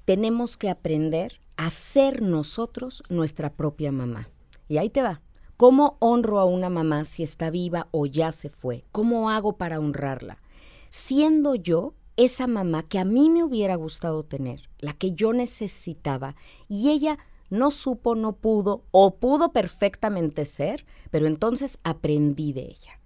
tenemos 0.04 0.56
que 0.56 0.70
aprender 0.70 1.40
a 1.56 1.70
ser 1.70 2.22
nosotros 2.22 3.02
nuestra 3.08 3.52
propia 3.52 3.92
mamá. 3.92 4.28
Y 4.68 4.78
ahí 4.78 4.90
te 4.90 5.02
va. 5.02 5.22
¿Cómo 5.56 5.96
honro 6.00 6.40
a 6.40 6.44
una 6.44 6.68
mamá 6.68 7.04
si 7.04 7.22
está 7.22 7.50
viva 7.50 7.88
o 7.92 8.06
ya 8.06 8.32
se 8.32 8.50
fue? 8.50 8.84
¿Cómo 8.90 9.30
hago 9.30 9.56
para 9.56 9.78
honrarla? 9.78 10.42
Siendo 10.90 11.54
yo 11.54 11.94
esa 12.16 12.46
mamá 12.46 12.82
que 12.88 12.98
a 12.98 13.04
mí 13.04 13.30
me 13.30 13.44
hubiera 13.44 13.76
gustado 13.76 14.24
tener, 14.24 14.68
la 14.78 14.94
que 14.94 15.12
yo 15.12 15.32
necesitaba, 15.32 16.36
y 16.68 16.90
ella 16.90 17.18
no 17.50 17.70
supo, 17.70 18.14
no 18.14 18.36
pudo, 18.36 18.84
o 18.90 19.16
pudo 19.16 19.52
perfectamente 19.52 20.44
ser, 20.44 20.84
pero 21.10 21.26
entonces 21.26 21.78
aprendí 21.84 22.52
de 22.52 22.62
ella. 22.62 23.00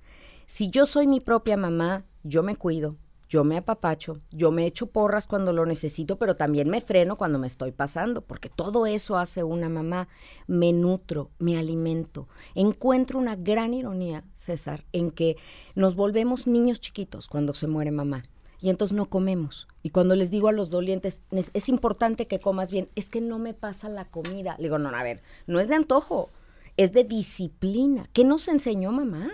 Si 0.46 0.70
yo 0.70 0.86
soy 0.86 1.06
mi 1.06 1.20
propia 1.20 1.56
mamá, 1.56 2.06
yo 2.22 2.42
me 2.42 2.56
cuido, 2.56 2.96
yo 3.28 3.44
me 3.44 3.58
apapacho, 3.58 4.20
yo 4.30 4.50
me 4.50 4.64
echo 4.64 4.86
porras 4.86 5.26
cuando 5.26 5.52
lo 5.52 5.66
necesito, 5.66 6.16
pero 6.16 6.36
también 6.36 6.70
me 6.70 6.80
freno 6.80 7.16
cuando 7.16 7.38
me 7.38 7.46
estoy 7.46 7.72
pasando, 7.72 8.22
porque 8.22 8.48
todo 8.48 8.86
eso 8.86 9.18
hace 9.18 9.42
una 9.42 9.68
mamá. 9.68 10.08
Me 10.46 10.72
nutro, 10.72 11.30
me 11.38 11.58
alimento. 11.58 12.26
Encuentro 12.54 13.18
una 13.18 13.36
gran 13.36 13.74
ironía, 13.74 14.24
César, 14.32 14.86
en 14.92 15.10
que 15.10 15.36
nos 15.74 15.94
volvemos 15.94 16.46
niños 16.46 16.80
chiquitos 16.80 17.28
cuando 17.28 17.52
se 17.52 17.66
muere 17.66 17.90
mamá. 17.90 18.24
Y 18.60 18.70
entonces 18.70 18.96
no 18.96 19.10
comemos. 19.10 19.68
Y 19.82 19.90
cuando 19.90 20.16
les 20.16 20.30
digo 20.30 20.48
a 20.48 20.52
los 20.52 20.70
dolientes, 20.70 21.22
es, 21.30 21.68
importante 21.68 22.26
que 22.26 22.40
comas 22.40 22.70
bien, 22.70 22.88
es 22.94 23.10
que 23.10 23.20
no 23.20 23.38
me 23.38 23.52
pasa 23.52 23.90
la 23.90 24.06
comida. 24.06 24.56
Le 24.56 24.64
digo, 24.64 24.78
no, 24.78 24.88
a 24.88 25.02
ver, 25.02 25.22
no 25.46 25.60
es 25.60 25.68
de 25.68 25.74
antojo, 25.74 26.30
es 26.78 26.92
de 26.92 27.04
disciplina. 27.04 28.08
¿Qué 28.14 28.24
nos 28.24 28.48
enseñó 28.48 28.90
mamá? 28.90 29.32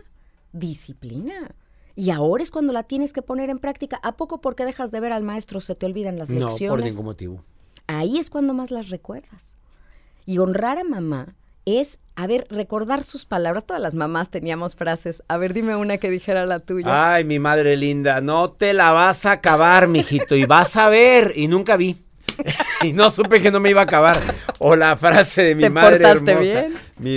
Disciplina 0.52 1.54
y 1.96 2.10
ahora 2.10 2.42
es 2.42 2.50
cuando 2.50 2.72
la 2.72 2.82
tienes 2.82 3.12
que 3.12 3.22
poner 3.22 3.50
en 3.50 3.58
práctica. 3.58 4.00
¿A 4.02 4.16
poco 4.16 4.40
porque 4.40 4.64
dejas 4.64 4.90
de 4.90 5.00
ver 5.00 5.12
al 5.12 5.22
maestro 5.22 5.60
se 5.60 5.74
te 5.74 5.86
olvidan 5.86 6.18
las 6.18 6.28
lecciones? 6.30 6.60
No, 6.60 6.68
por 6.68 6.82
ningún 6.82 7.04
motivo. 7.04 7.44
Ahí 7.86 8.18
es 8.18 8.30
cuando 8.30 8.54
más 8.54 8.70
las 8.70 8.88
recuerdas. 8.88 9.56
Y 10.26 10.38
honrar 10.38 10.78
a 10.78 10.84
mamá 10.84 11.36
es, 11.66 12.00
a 12.16 12.26
ver, 12.26 12.46
recordar 12.50 13.02
sus 13.02 13.26
palabras. 13.26 13.66
Todas 13.66 13.82
las 13.82 13.94
mamás 13.94 14.30
teníamos 14.30 14.74
frases. 14.74 15.22
A 15.28 15.36
ver, 15.36 15.54
dime 15.54 15.76
una 15.76 15.98
que 15.98 16.10
dijera 16.10 16.46
la 16.46 16.60
tuya. 16.60 17.14
Ay, 17.14 17.24
mi 17.24 17.38
madre 17.38 17.76
linda, 17.76 18.20
no 18.20 18.48
te 18.48 18.74
la 18.74 18.92
vas 18.92 19.26
a 19.26 19.32
acabar, 19.32 19.86
mijito, 19.86 20.34
y 20.34 20.44
vas 20.46 20.76
a 20.76 20.88
ver. 20.88 21.32
Y 21.36 21.48
nunca 21.48 21.76
vi. 21.76 22.03
y 22.82 22.92
no 22.92 23.10
supe 23.10 23.40
que 23.40 23.50
no 23.50 23.60
me 23.60 23.70
iba 23.70 23.80
a 23.80 23.84
acabar. 23.84 24.34
O 24.58 24.76
la 24.76 24.96
frase 24.96 25.42
de 25.42 25.54
mi 25.54 25.68
madre 25.68 26.04
hermosa. 26.06 26.68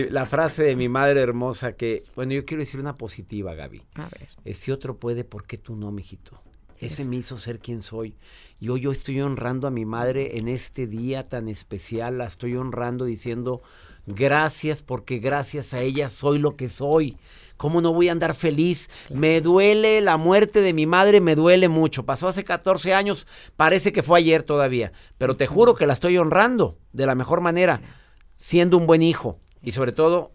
la 0.10 0.25
frase 0.25 0.63
de 0.63 0.75
mi 0.75 0.89
madre 0.89 1.21
hermosa 1.21 1.73
que, 1.73 2.03
bueno, 2.15 2.34
yo 2.34 2.45
quiero 2.45 2.62
decir 2.62 2.80
una 2.80 2.97
positiva, 2.97 3.53
Gaby. 3.53 3.84
A 3.95 4.10
ver. 4.10 4.56
Si 4.56 4.71
otro 4.71 4.97
puede, 4.97 5.23
¿por 5.23 5.45
qué 5.45 5.58
tú 5.58 5.75
no, 5.75 5.91
mijito? 5.91 6.41
Ese 6.80 7.03
me 7.06 7.15
hizo 7.15 7.38
ser 7.38 7.60
quien 7.60 7.82
soy. 7.82 8.15
Y 8.60 8.69
hoy 8.69 8.82
yo 8.82 8.91
estoy 8.91 9.21
honrando 9.21 9.67
a 9.67 9.71
mi 9.71 9.86
madre 9.86 10.38
en 10.38 10.47
este 10.47 10.88
día 10.88 11.27
tan 11.27 11.47
especial. 11.47 12.17
La 12.19 12.25
estoy 12.25 12.56
honrando 12.56 13.06
diciendo 13.06 13.62
gracias 14.06 14.84
porque 14.84 15.19
gracias 15.19 15.73
a 15.73 15.82
ella 15.82 16.10
soy 16.10 16.39
lo 16.39 16.56
que 16.56 16.69
soy. 16.69 17.17
¿Cómo 17.57 17.81
no 17.81 17.91
voy 17.91 18.09
a 18.09 18.11
andar 18.11 18.35
feliz? 18.35 18.89
Me 19.09 19.41
duele 19.41 19.99
la 20.01 20.17
muerte 20.17 20.61
de 20.61 20.73
mi 20.73 20.85
madre, 20.85 21.21
me 21.21 21.35
duele 21.35 21.67
mucho. 21.67 22.05
Pasó 22.05 22.27
hace 22.27 22.43
14 22.43 22.93
años, 22.93 23.27
parece 23.55 23.91
que 23.91 24.03
fue 24.03 24.19
ayer 24.19 24.43
todavía, 24.43 24.93
pero 25.17 25.35
te 25.35 25.47
juro 25.47 25.75
que 25.75 25.87
la 25.87 25.93
estoy 25.93 26.17
honrando 26.17 26.77
de 26.93 27.05
la 27.05 27.15
mejor 27.15 27.41
manera, 27.41 27.81
siendo 28.37 28.77
un 28.77 28.85
buen 28.85 29.01
hijo 29.01 29.39
y 29.61 29.71
sobre 29.71 29.91
todo 29.91 30.31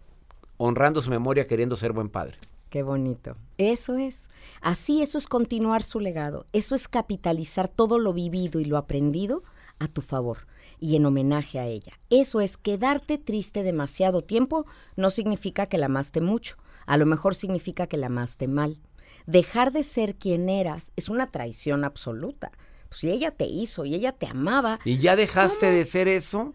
honrando 0.57 1.01
su 1.01 1.09
memoria, 1.09 1.47
queriendo 1.47 1.75
ser 1.75 1.93
buen 1.93 2.09
padre. 2.09 2.37
Qué 2.69 2.83
bonito. 2.83 3.37
Eso 3.57 3.97
es. 3.97 4.29
Así, 4.61 5.01
eso 5.01 5.17
es 5.17 5.27
continuar 5.27 5.83
su 5.83 5.99
legado. 5.99 6.47
Eso 6.53 6.75
es 6.75 6.87
capitalizar 6.87 7.67
todo 7.67 7.99
lo 7.99 8.13
vivido 8.13 8.59
y 8.59 8.65
lo 8.65 8.77
aprendido 8.77 9.43
a 9.79 9.87
tu 9.87 10.01
favor 10.01 10.47
y 10.79 10.95
en 10.95 11.05
homenaje 11.05 11.59
a 11.59 11.67
ella. 11.67 11.93
Eso 12.09 12.41
es 12.41 12.57
quedarte 12.57 13.17
triste 13.17 13.63
demasiado 13.63 14.21
tiempo 14.21 14.65
no 14.95 15.11
significa 15.11 15.67
que 15.67 15.77
la 15.77 15.85
amaste 15.85 16.19
mucho 16.19 16.57
a 16.85 16.97
lo 16.97 17.05
mejor 17.05 17.35
significa 17.35 17.87
que 17.87 17.97
la 17.97 18.07
amaste 18.07 18.47
mal. 18.47 18.81
Dejar 19.25 19.71
de 19.71 19.83
ser 19.83 20.15
quien 20.15 20.49
eras 20.49 20.91
es 20.95 21.09
una 21.09 21.31
traición 21.31 21.83
absoluta. 21.83 22.51
Pues 22.89 22.99
si 22.99 23.09
ella 23.09 23.31
te 23.31 23.45
hizo 23.45 23.85
y 23.85 23.95
ella 23.95 24.11
te 24.11 24.27
amaba. 24.27 24.79
¿Y 24.85 24.97
ya 24.97 25.15
dejaste 25.15 25.71
de 25.71 25.85
ser 25.85 26.07
eso? 26.07 26.53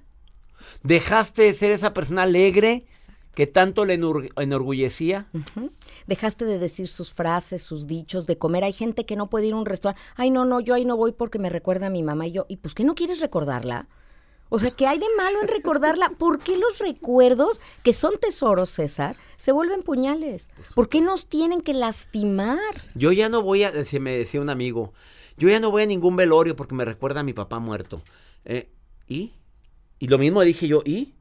¿Dejaste 0.82 1.42
de 1.42 1.52
ser 1.52 1.72
esa 1.72 1.94
persona 1.94 2.22
alegre 2.22 2.86
que 3.34 3.46
tanto 3.46 3.84
le 3.84 3.94
enorgullecía? 3.94 5.28
Dejaste 6.06 6.44
de 6.44 6.58
decir 6.58 6.88
sus 6.88 7.12
frases, 7.12 7.62
sus 7.62 7.86
dichos, 7.86 8.26
de 8.26 8.36
comer. 8.36 8.64
Hay 8.64 8.72
gente 8.72 9.06
que 9.06 9.16
no 9.16 9.30
puede 9.30 9.46
ir 9.46 9.54
a 9.54 9.56
un 9.56 9.66
restaurante. 9.66 10.02
Ay, 10.16 10.30
no, 10.30 10.44
no, 10.44 10.60
yo 10.60 10.74
ahí 10.74 10.84
no 10.84 10.96
voy 10.96 11.12
porque 11.12 11.38
me 11.38 11.48
recuerda 11.48 11.86
a 11.86 11.90
mi 11.90 12.02
mamá 12.02 12.26
y 12.26 12.32
yo. 12.32 12.46
¿Y 12.48 12.58
pues 12.58 12.74
qué 12.74 12.84
no 12.84 12.94
quieres 12.94 13.20
recordarla? 13.20 13.88
O 14.50 14.58
sea, 14.58 14.70
¿qué 14.70 14.86
hay 14.86 14.98
de 14.98 15.06
malo 15.16 15.40
en 15.42 15.48
recordarla? 15.48 16.10
¿Por 16.10 16.38
qué 16.38 16.56
los 16.56 16.78
recuerdos, 16.78 17.60
que 17.82 17.92
son 17.92 18.18
tesoros, 18.18 18.70
César, 18.70 19.16
se 19.36 19.52
vuelven 19.52 19.82
puñales? 19.82 20.50
¿Por 20.74 20.88
qué 20.88 21.00
nos 21.00 21.26
tienen 21.26 21.60
que 21.60 21.74
lastimar? 21.74 22.58
Yo 22.94 23.12
ya 23.12 23.28
no 23.28 23.42
voy 23.42 23.64
a, 23.64 23.72
me 24.00 24.16
decía 24.16 24.40
un 24.40 24.50
amigo, 24.50 24.92
yo 25.36 25.48
ya 25.48 25.60
no 25.60 25.70
voy 25.70 25.82
a 25.82 25.86
ningún 25.86 26.16
velorio 26.16 26.56
porque 26.56 26.74
me 26.74 26.84
recuerda 26.84 27.20
a 27.20 27.24
mi 27.24 27.34
papá 27.34 27.58
muerto. 27.58 28.02
Eh, 28.44 28.70
¿Y? 29.06 29.34
Y 29.98 30.08
lo 30.08 30.18
mismo 30.18 30.40
dije 30.42 30.66
yo, 30.66 30.82
¿y? 30.84 31.14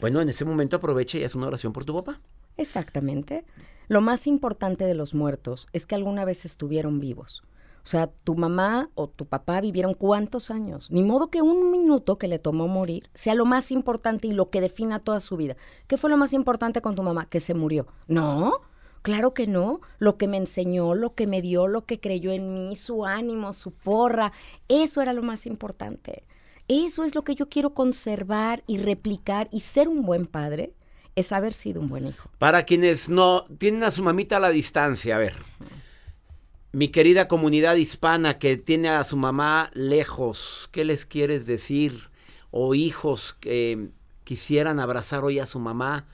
Bueno, 0.00 0.20
en 0.20 0.28
ese 0.28 0.44
momento 0.44 0.76
aprovecha 0.76 1.18
y 1.18 1.24
haz 1.24 1.34
una 1.34 1.46
oración 1.46 1.72
por 1.72 1.84
tu 1.84 1.94
papá. 1.94 2.20
Exactamente. 2.56 3.44
Lo 3.88 4.00
más 4.00 4.26
importante 4.26 4.84
de 4.84 4.94
los 4.94 5.14
muertos 5.14 5.68
es 5.72 5.86
que 5.86 5.94
alguna 5.94 6.24
vez 6.24 6.44
estuvieron 6.44 6.98
vivos. 6.98 7.42
O 7.84 7.88
sea, 7.88 8.06
tu 8.06 8.36
mamá 8.36 8.90
o 8.94 9.08
tu 9.08 9.26
papá 9.26 9.60
vivieron 9.60 9.94
cuántos 9.94 10.50
años. 10.50 10.88
Ni 10.90 11.02
modo 11.02 11.30
que 11.30 11.42
un 11.42 11.72
minuto 11.72 12.16
que 12.16 12.28
le 12.28 12.38
tomó 12.38 12.68
morir 12.68 13.10
sea 13.12 13.34
lo 13.34 13.44
más 13.44 13.72
importante 13.72 14.28
y 14.28 14.32
lo 14.32 14.50
que 14.50 14.60
defina 14.60 15.00
toda 15.00 15.18
su 15.18 15.36
vida. 15.36 15.56
¿Qué 15.88 15.96
fue 15.96 16.08
lo 16.08 16.16
más 16.16 16.32
importante 16.32 16.80
con 16.80 16.94
tu 16.94 17.02
mamá? 17.02 17.26
Que 17.26 17.40
se 17.40 17.54
murió. 17.54 17.88
No, 18.06 18.60
claro 19.02 19.34
que 19.34 19.48
no. 19.48 19.80
Lo 19.98 20.16
que 20.16 20.28
me 20.28 20.36
enseñó, 20.36 20.94
lo 20.94 21.14
que 21.14 21.26
me 21.26 21.42
dio, 21.42 21.66
lo 21.66 21.84
que 21.84 21.98
creyó 21.98 22.30
en 22.30 22.54
mí, 22.54 22.76
su 22.76 23.04
ánimo, 23.04 23.52
su 23.52 23.72
porra, 23.72 24.32
eso 24.68 25.02
era 25.02 25.12
lo 25.12 25.22
más 25.22 25.46
importante. 25.46 26.24
Eso 26.68 27.02
es 27.02 27.16
lo 27.16 27.24
que 27.24 27.34
yo 27.34 27.48
quiero 27.48 27.74
conservar 27.74 28.62
y 28.68 28.78
replicar 28.78 29.48
y 29.50 29.60
ser 29.60 29.88
un 29.88 30.02
buen 30.02 30.26
padre 30.26 30.72
es 31.16 31.32
haber 31.32 31.52
sido 31.52 31.80
un 31.80 31.88
buen 31.88 32.06
hijo. 32.06 32.30
Para 32.38 32.62
quienes 32.62 33.08
no 33.08 33.44
tienen 33.58 33.82
a 33.82 33.90
su 33.90 34.04
mamita 34.04 34.36
a 34.36 34.40
la 34.40 34.50
distancia, 34.50 35.16
a 35.16 35.18
ver 35.18 35.34
mi 36.72 36.88
querida 36.88 37.28
comunidad 37.28 37.76
hispana 37.76 38.38
que 38.38 38.56
tiene 38.56 38.88
a 38.88 39.04
su 39.04 39.16
mamá 39.16 39.70
lejos, 39.74 40.70
¿qué 40.72 40.84
les 40.84 41.04
quieres 41.04 41.46
decir? 41.46 42.10
O 42.50 42.74
hijos 42.74 43.34
que 43.40 43.90
quisieran 44.24 44.80
abrazar 44.80 45.24
hoy 45.24 45.38
a 45.38 45.46
su 45.46 45.58
mamá 45.58 46.06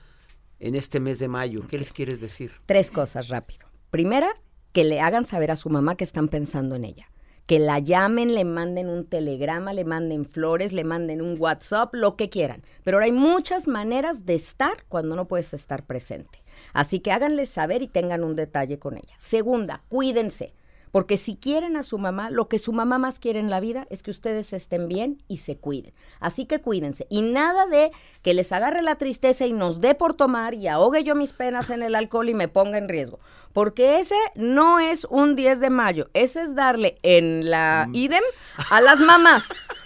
en 0.59 0.75
este 0.75 0.99
mes 0.99 1.19
de 1.19 1.29
mayo, 1.29 1.65
¿qué 1.69 1.77
les 1.77 1.93
quieres 1.93 2.19
decir? 2.19 2.51
Tres 2.65 2.91
cosas 2.91 3.29
rápido. 3.29 3.67
Primera, 3.89 4.29
que 4.73 4.83
le 4.83 4.99
hagan 4.99 5.25
saber 5.25 5.51
a 5.51 5.55
su 5.55 5.69
mamá 5.69 5.95
que 5.95 6.03
están 6.03 6.27
pensando 6.27 6.75
en 6.75 6.83
ella. 6.83 7.09
Que 7.47 7.57
la 7.57 7.79
llamen, 7.79 8.35
le 8.35 8.43
manden 8.43 8.89
un 8.89 9.05
telegrama, 9.05 9.73
le 9.73 9.83
manden 9.83 10.25
flores, 10.25 10.71
le 10.71 10.83
manden 10.83 11.21
un 11.21 11.35
WhatsApp, 11.39 11.93
lo 11.95 12.15
que 12.15 12.29
quieran. 12.29 12.61
Pero 12.83 12.97
ahora 12.97 13.05
hay 13.05 13.11
muchas 13.11 13.67
maneras 13.67 14.25
de 14.25 14.35
estar 14.35 14.83
cuando 14.87 15.15
no 15.15 15.27
puedes 15.27 15.53
estar 15.53 15.85
presente. 15.85 16.43
Así 16.73 16.99
que 16.99 17.11
háganle 17.11 17.45
saber 17.45 17.81
y 17.81 17.87
tengan 17.87 18.23
un 18.23 18.35
detalle 18.35 18.79
con 18.79 18.97
ella. 18.97 19.15
Segunda, 19.17 19.81
cuídense. 19.89 20.53
Porque 20.91 21.17
si 21.17 21.35
quieren 21.35 21.77
a 21.77 21.83
su 21.83 21.97
mamá, 21.97 22.31
lo 22.31 22.47
que 22.47 22.57
su 22.57 22.73
mamá 22.73 22.97
más 22.97 23.19
quiere 23.19 23.39
en 23.39 23.49
la 23.49 23.59
vida 23.59 23.85
es 23.89 24.01
que 24.01 24.11
ustedes 24.11 24.53
estén 24.53 24.87
bien 24.87 25.21
y 25.27 25.37
se 25.37 25.57
cuiden. 25.57 25.93
Así 26.19 26.45
que 26.45 26.61
cuídense. 26.61 27.05
Y 27.09 27.21
nada 27.21 27.67
de 27.67 27.91
que 28.23 28.33
les 28.33 28.51
agarre 28.51 28.81
la 28.81 28.95
tristeza 28.95 29.45
y 29.45 29.53
nos 29.53 29.81
dé 29.81 29.93
por 29.93 30.15
tomar 30.15 30.55
y 30.55 30.67
ahogue 30.67 31.03
yo 31.03 31.13
mis 31.13 31.33
penas 31.33 31.69
en 31.69 31.83
el 31.83 31.93
alcohol 31.93 32.29
y 32.29 32.33
me 32.33 32.47
ponga 32.47 32.77
en 32.77 32.89
riesgo. 32.89 33.19
Porque 33.53 33.99
ese 33.99 34.15
no 34.35 34.79
es 34.79 35.05
un 35.05 35.35
10 35.35 35.59
de 35.59 35.69
mayo. 35.69 36.09
Ese 36.13 36.41
es 36.41 36.55
darle 36.55 36.97
en 37.03 37.49
la 37.49 37.85
mm. 37.87 37.95
idem 37.95 38.23
a 38.71 38.81
las 38.81 38.99
mamás. 38.99 39.43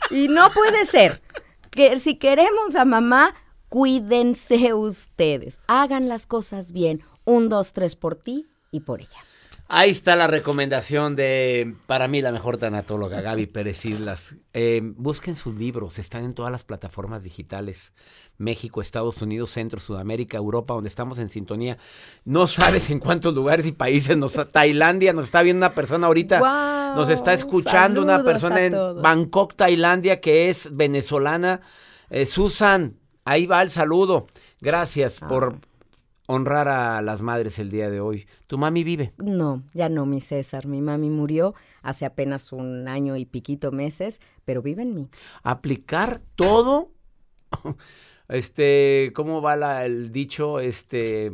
Y 0.10 0.30
no 0.30 0.52
puede 0.52 0.86
ser 0.86 1.22
que 1.70 1.98
si 1.98 2.16
queremos 2.16 2.76
a 2.76 2.86
mamá, 2.86 3.36
cuídense 3.74 4.72
ustedes, 4.76 5.60
hagan 5.66 6.08
las 6.08 6.28
cosas 6.28 6.74
bien, 6.74 7.02
un, 7.26 7.50
dos, 7.50 7.74
tres 7.74 7.96
por 7.96 8.14
ti 8.14 8.46
y 8.70 8.82
por 8.82 9.02
ella. 9.02 9.18
Ahí 9.68 9.90
está 9.90 10.16
la 10.16 10.28
recomendación 10.28 11.16
de, 11.16 11.74
para 11.88 12.08
mí, 12.08 12.22
la 12.22 12.32
mejor 12.32 12.58
tanatóloga, 12.58 13.22
Gaby 13.22 13.48
Pérez 13.48 13.84
Islas. 13.86 14.36
Eh, 14.54 14.82
busquen 14.84 15.36
sus 15.36 15.56
libros, 15.56 15.98
están 15.98 16.24
en 16.24 16.34
todas 16.34 16.52
las 16.52 16.64
plataformas 16.64 17.24
digitales. 17.24 17.94
México, 18.38 18.80
Estados 18.80 19.20
Unidos, 19.24 19.50
Centro, 19.50 19.80
Sudamérica, 19.80 20.38
Europa, 20.38 20.76
donde 20.76 20.90
estamos 20.90 21.18
en 21.18 21.30
sintonía. 21.30 21.80
No 22.26 22.46
sabes 22.46 22.92
en 22.92 23.00
cuántos 23.00 23.34
lugares 23.34 23.66
y 23.66 23.72
países 23.72 24.16
nos... 24.16 24.34
Tailandia, 24.52 25.14
nos 25.14 25.26
está 25.26 25.42
viendo 25.42 25.66
una 25.66 25.74
persona 25.74 26.06
ahorita, 26.06 26.94
nos 26.96 27.10
está 27.10 27.34
escuchando 27.34 28.04
una 28.04 28.24
persona 28.24 28.64
en 28.64 28.74
Bangkok, 29.02 29.56
Tailandia, 29.56 30.22
que 30.22 30.50
es 30.50 30.76
venezolana. 30.76 31.62
Eh, 32.12 32.28
Susan, 32.28 33.00
Ahí 33.26 33.46
va 33.46 33.62
el 33.62 33.70
saludo. 33.70 34.28
Gracias 34.62 35.20
por 35.20 35.60
honrar 36.28 36.68
a 36.68 37.02
las 37.02 37.22
madres 37.22 37.60
el 37.60 37.70
día 37.70 37.90
de 37.90 38.00
hoy. 38.00 38.28
¿Tu 38.48 38.58
mami 38.58 38.84
vive? 38.84 39.14
No, 39.18 39.64
ya 39.74 39.90
no, 39.90 40.06
mi 40.06 40.22
César. 40.22 40.68
Mi 40.68 40.82
mami 40.82 41.10
murió 41.10 41.54
hace 41.82 42.06
apenas 42.06 42.52
un 42.54 42.88
año 42.88 43.16
y 43.18 43.26
piquito 43.26 43.72
meses, 43.72 44.22
pero 44.46 44.62
vive 44.62 44.84
en 44.84 44.96
mí. 44.96 45.08
Aplicar 45.44 46.22
todo 46.36 46.92
Este, 48.30 49.12
¿cómo 49.16 49.42
va 49.42 49.56
la- 49.58 49.86
el 49.86 50.12
dicho? 50.12 50.60
Este, 50.60 51.32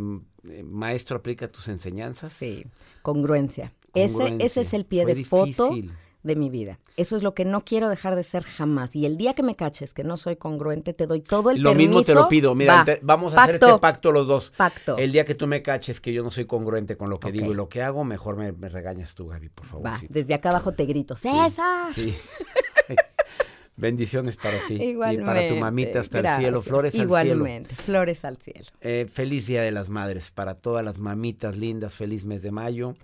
maestro 0.63 1.17
aplica 1.17 1.47
tus 1.47 1.67
enseñanzas. 1.67 2.33
Sí, 2.33 2.65
congruencia. 3.03 3.73
Ese, 3.93 4.13
Congruencia. 4.13 4.45
ese 4.45 4.61
es 4.61 4.73
el 4.73 4.85
pie 4.85 5.03
Fue 5.03 5.13
de 5.15 5.23
foto 5.23 5.69
difícil. 5.69 5.93
De 6.21 6.35
mi 6.35 6.49
vida. 6.49 6.79
Eso 6.97 7.15
es 7.15 7.23
lo 7.23 7.33
que 7.33 7.45
no 7.45 7.63
quiero 7.63 7.87
dejar 7.89 8.15
de 8.15 8.23
ser 8.23 8.43
jamás. 8.43 8.95
Y 8.95 9.05
el 9.05 9.17
día 9.17 9.33
que 9.33 9.41
me 9.41 9.55
caches 9.55 9.93
que 9.93 10.03
no 10.03 10.17
soy 10.17 10.35
congruente, 10.35 10.93
te 10.93 11.07
doy 11.07 11.21
todo 11.21 11.49
el 11.49 11.61
Lo 11.61 11.69
permiso. 11.69 11.87
mismo 11.89 12.03
te 12.03 12.13
lo 12.13 12.27
pido. 12.27 12.55
Mira, 12.55 12.83
Va. 12.83 12.97
vamos 13.01 13.33
a 13.33 13.43
hacer 13.43 13.55
este 13.55 13.77
pacto 13.79 14.11
los 14.11 14.27
dos. 14.27 14.51
Pacto. 14.57 14.97
El 14.97 15.11
día 15.13 15.23
que 15.23 15.33
tú 15.35 15.47
me 15.47 15.61
caches 15.61 16.01
que 16.01 16.11
yo 16.11 16.21
no 16.23 16.29
soy 16.31 16.45
congruente 16.45 16.97
con 16.97 17.09
lo 17.09 17.19
que 17.19 17.31
digo 17.31 17.51
y 17.51 17.55
lo 17.55 17.69
que 17.69 17.81
hago, 17.81 18.03
mejor 18.03 18.35
me, 18.35 18.51
me 18.51 18.67
regañas 18.67 19.15
tú, 19.15 19.27
Gaby, 19.27 19.49
por 19.49 19.65
favor. 19.65 19.85
Va, 19.85 19.97
sí. 19.97 20.07
desde 20.09 20.33
acá 20.33 20.49
abajo 20.49 20.73
te 20.73 20.85
grito, 20.85 21.15
¡César! 21.15 21.93
Sí. 21.93 22.13
Bendiciones 23.77 24.35
para 24.35 24.57
ti. 24.67 24.73
Igualmente. 24.73 25.23
Y 25.23 25.25
para 25.25 25.47
tu 25.47 25.55
mamita 25.55 25.99
hasta 26.01 26.19
el 26.19 26.41
cielo. 26.41 26.61
Flores 26.61 26.89
al 26.93 26.97
cielo. 26.97 27.05
Igualmente, 27.05 27.75
flores 27.75 28.25
al 28.25 28.35
cielo. 28.37 28.65
Eh, 28.81 29.07
feliz 29.09 29.47
Día 29.47 29.61
de 29.61 29.71
las 29.71 29.87
Madres 29.89 30.31
para 30.31 30.55
todas 30.55 30.83
las 30.83 30.97
mamitas 30.99 31.55
lindas. 31.55 31.95
Feliz 31.95 32.25
mes 32.25 32.41
de 32.41 32.51
mayo. 32.51 32.95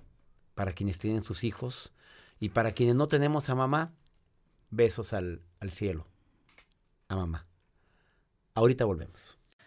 Para 0.53 0.73
quienes 0.73 0.97
tienen 0.97 1.23
sus 1.23 1.45
hijos. 1.45 1.93
Y 2.39 2.49
para 2.49 2.73
quienes 2.73 2.95
no 2.95 3.07
tenemos 3.07 3.49
a 3.49 3.55
mamá, 3.55 3.93
besos 4.69 5.13
al, 5.13 5.41
cielo. 5.69 6.05
A 7.07 7.15
mamá. 7.15 7.47
Ahorita 8.53 8.85
volvemos. 8.85 9.37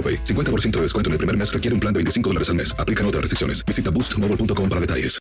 AroPay. 0.00 0.24
50% 0.24 0.70
de 0.70 0.82
descuento 0.82 1.08
en 1.10 1.12
el 1.12 1.18
primer 1.18 1.36
mes 1.36 1.52
requiere 1.52 1.74
un 1.74 1.80
plan 1.80 1.92
de 1.92 1.98
25 1.98 2.30
dólares 2.30 2.48
al 2.48 2.54
mes. 2.54 2.74
Aplican 2.78 3.04
otras 3.04 3.20
restricciones. 3.20 3.62
Visita 3.66 3.90
boostmobile.com 3.90 4.68
para 4.70 4.80
detalles. 4.80 5.18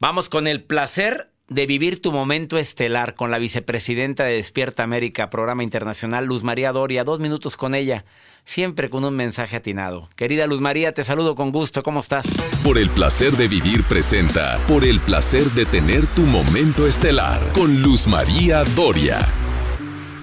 Vamos 0.00 0.28
con 0.28 0.46
el 0.46 0.62
placer 0.62 1.32
de 1.48 1.66
vivir 1.66 2.00
tu 2.00 2.12
momento 2.12 2.58
estelar 2.58 3.14
con 3.14 3.30
la 3.30 3.38
vicepresidenta 3.38 4.24
de 4.24 4.34
Despierta 4.34 4.82
América, 4.82 5.30
programa 5.30 5.62
internacional, 5.62 6.26
Luz 6.26 6.42
María 6.42 6.72
Doria. 6.72 7.04
Dos 7.04 7.20
minutos 7.20 7.56
con 7.56 7.74
ella, 7.74 8.04
siempre 8.44 8.90
con 8.90 9.04
un 9.04 9.14
mensaje 9.14 9.56
atinado. 9.56 10.08
Querida 10.16 10.46
Luz 10.46 10.60
María, 10.60 10.92
te 10.92 11.04
saludo 11.04 11.34
con 11.34 11.52
gusto. 11.52 11.82
¿Cómo 11.82 12.00
estás? 12.00 12.26
Por 12.64 12.78
el 12.78 12.90
placer 12.90 13.36
de 13.36 13.48
vivir 13.48 13.84
presenta, 13.84 14.58
por 14.66 14.84
el 14.84 14.98
placer 15.00 15.44
de 15.52 15.66
tener 15.66 16.06
tu 16.06 16.22
momento 16.22 16.86
estelar 16.86 17.40
con 17.52 17.82
Luz 17.82 18.06
María 18.06 18.64
Doria. 18.74 19.26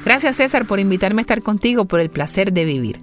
Gracias 0.05 0.37
César 0.37 0.65
por 0.65 0.79
invitarme 0.79 1.21
a 1.21 1.23
estar 1.23 1.41
contigo 1.41 1.85
por 1.85 1.99
el 1.99 2.09
placer 2.09 2.51
de 2.51 2.65
vivir. 2.65 2.97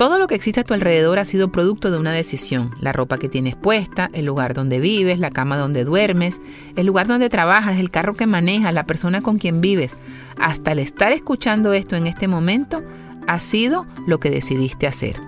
Todo 0.00 0.18
lo 0.18 0.28
que 0.28 0.34
existe 0.34 0.60
a 0.60 0.64
tu 0.64 0.72
alrededor 0.72 1.18
ha 1.18 1.26
sido 1.26 1.52
producto 1.52 1.90
de 1.90 1.98
una 1.98 2.12
decisión. 2.12 2.70
La 2.80 2.90
ropa 2.90 3.18
que 3.18 3.28
tienes 3.28 3.54
puesta, 3.54 4.08
el 4.14 4.24
lugar 4.24 4.54
donde 4.54 4.80
vives, 4.80 5.18
la 5.18 5.30
cama 5.30 5.58
donde 5.58 5.84
duermes, 5.84 6.40
el 6.74 6.86
lugar 6.86 7.06
donde 7.06 7.28
trabajas, 7.28 7.78
el 7.78 7.90
carro 7.90 8.14
que 8.14 8.26
manejas, 8.26 8.72
la 8.72 8.84
persona 8.84 9.20
con 9.20 9.36
quien 9.36 9.60
vives. 9.60 9.98
Hasta 10.38 10.72
el 10.72 10.78
estar 10.78 11.12
escuchando 11.12 11.74
esto 11.74 11.96
en 11.96 12.06
este 12.06 12.28
momento 12.28 12.82
ha 13.26 13.38
sido 13.38 13.86
lo 14.06 14.18
que 14.20 14.30
decidiste 14.30 14.86
hacer. 14.86 15.20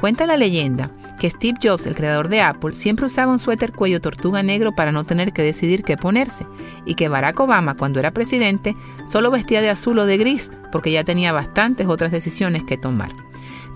Cuenta 0.00 0.28
la 0.28 0.36
leyenda 0.36 0.92
que 1.18 1.28
Steve 1.28 1.58
Jobs, 1.60 1.86
el 1.86 1.96
creador 1.96 2.28
de 2.28 2.42
Apple, 2.42 2.76
siempre 2.76 3.06
usaba 3.06 3.32
un 3.32 3.40
suéter 3.40 3.72
cuello 3.72 4.00
tortuga 4.00 4.44
negro 4.44 4.70
para 4.70 4.92
no 4.92 5.02
tener 5.02 5.32
que 5.32 5.42
decidir 5.42 5.82
qué 5.82 5.96
ponerse, 5.96 6.46
y 6.86 6.94
que 6.94 7.08
Barack 7.08 7.40
Obama, 7.40 7.74
cuando 7.74 7.98
era 7.98 8.12
presidente, 8.12 8.76
solo 9.10 9.32
vestía 9.32 9.60
de 9.60 9.70
azul 9.70 9.98
o 9.98 10.06
de 10.06 10.16
gris 10.16 10.52
porque 10.70 10.92
ya 10.92 11.02
tenía 11.02 11.32
bastantes 11.32 11.88
otras 11.88 12.12
decisiones 12.12 12.62
que 12.62 12.78
tomar. 12.78 13.10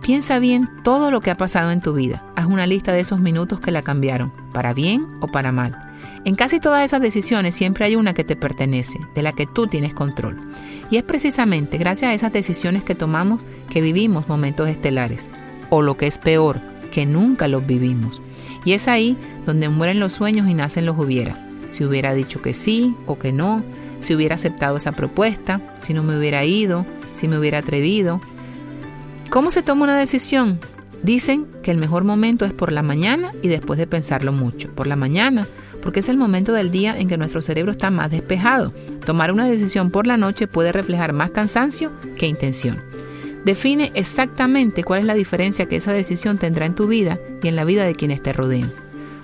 Piensa 0.03 0.39
bien 0.39 0.69
todo 0.85 1.11
lo 1.11 1.21
que 1.21 1.31
ha 1.31 1.37
pasado 1.37 1.71
en 1.71 1.81
tu 1.81 1.93
vida. 1.93 2.25
Haz 2.37 2.47
una 2.47 2.67
lista 2.67 2.93
de 2.93 3.01
esos 3.01 3.19
minutos 3.19 3.61
que 3.61 3.71
la 3.71 3.83
cambiaron, 3.83 4.33
para 4.53 4.73
bien 4.73 5.07
o 5.21 5.27
para 5.27 5.53
mal. 5.53 5.77
En 6.25 6.35
casi 6.35 6.61
todas 6.61 6.85
esas 6.85 7.01
decisiones 7.01 7.55
siempre 7.55 7.85
hay 7.85 7.97
una 7.97 8.15
que 8.15 8.25
te 8.25 8.37
pertenece, 8.37 8.99
de 9.15 9.23
la 9.23 9.33
que 9.33 9.47
tú 9.47 9.67
tienes 9.67 9.95
control. 9.95 10.39
Y 10.91 10.97
es 10.97 11.03
precisamente 11.03 11.79
gracias 11.79 12.11
a 12.11 12.15
esas 12.15 12.33
decisiones 12.33 12.85
que 12.85 12.95
tomamos 12.95 13.45
que 13.71 13.81
vivimos 13.81 14.29
momentos 14.29 14.69
estelares. 14.69 15.31
O 15.71 15.83
lo 15.83 15.97
que 15.97 16.07
es 16.07 16.19
peor, 16.19 16.61
que 16.93 17.07
nunca 17.07 17.49
los 17.49 17.67
vivimos. 17.67 18.21
Y 18.65 18.73
es 18.73 18.89
ahí 18.89 19.17
donde 19.45 19.69
mueren 19.69 20.01
los 20.01 20.13
sueños 20.13 20.49
y 20.49 20.55
nacen 20.55 20.87
los 20.87 20.99
hubieras. 20.99 21.45
Si 21.69 21.85
hubiera 21.85 22.15
dicho 22.15 22.43
que 22.43 22.55
sí 22.55 22.95
o 23.07 23.19
que 23.19 23.33
no, 23.33 23.63
si 24.01 24.15
hubiera 24.15 24.35
aceptado 24.35 24.77
esa 24.77 24.93
propuesta, 24.93 25.61
si 25.79 25.95
no 25.95 26.03
me 26.03 26.17
hubiera 26.17 26.45
ido, 26.45 26.87
si 27.15 27.29
me 27.29 27.39
hubiera 27.39 27.59
atrevido. 27.59 28.21
¿Cómo 29.31 29.51
se 29.51 29.63
toma 29.63 29.85
una 29.85 29.99
decisión? 29.99 30.59
Dicen 31.03 31.47
que 31.63 31.71
el 31.71 31.79
mejor 31.79 32.05
momento 32.05 32.45
es 32.45 32.53
por 32.53 32.73
la 32.73 32.83
mañana 32.83 33.31
y 33.43 33.49
después 33.49 33.79
de 33.79 33.87
pensarlo 33.87 34.33
mucho. 34.33 34.71
Por 34.71 34.87
la 34.87 34.97
mañana, 34.97 35.47
porque 35.83 36.01
es 36.01 36.09
el 36.09 36.17
momento 36.17 36.53
del 36.53 36.71
día 36.71 36.99
en 36.99 37.09
que 37.09 37.17
nuestro 37.17 37.43
cerebro 37.43 37.73
está 37.73 37.91
más 37.91 38.11
despejado. 38.11 38.73
Tomar 39.05 39.33
una 39.33 39.47
decisión 39.47 39.91
por 39.91 40.07
la 40.07 40.17
noche 40.17 40.47
puede 40.47 40.73
reflejar 40.73 41.13
más 41.13 41.31
cansancio 41.31 41.93
que 42.17 42.27
intención. 42.27 42.81
Define 43.45 43.93
exactamente 43.95 44.85
cuál 44.85 45.01
es 45.01 45.07
la 45.07 45.15
diferencia 45.15 45.67
que 45.67 45.77
esa 45.77 45.93
decisión 45.93 46.39
tendrá 46.39 46.67
en 46.67 46.75
tu 46.75 46.87
vida 46.87 47.19
y 47.43 47.49
en 47.49 47.57
la 47.57 47.65
vida 47.65 47.85
de 47.85 47.95
quienes 47.95 48.23
te 48.23 48.33
rodean. 48.33 48.73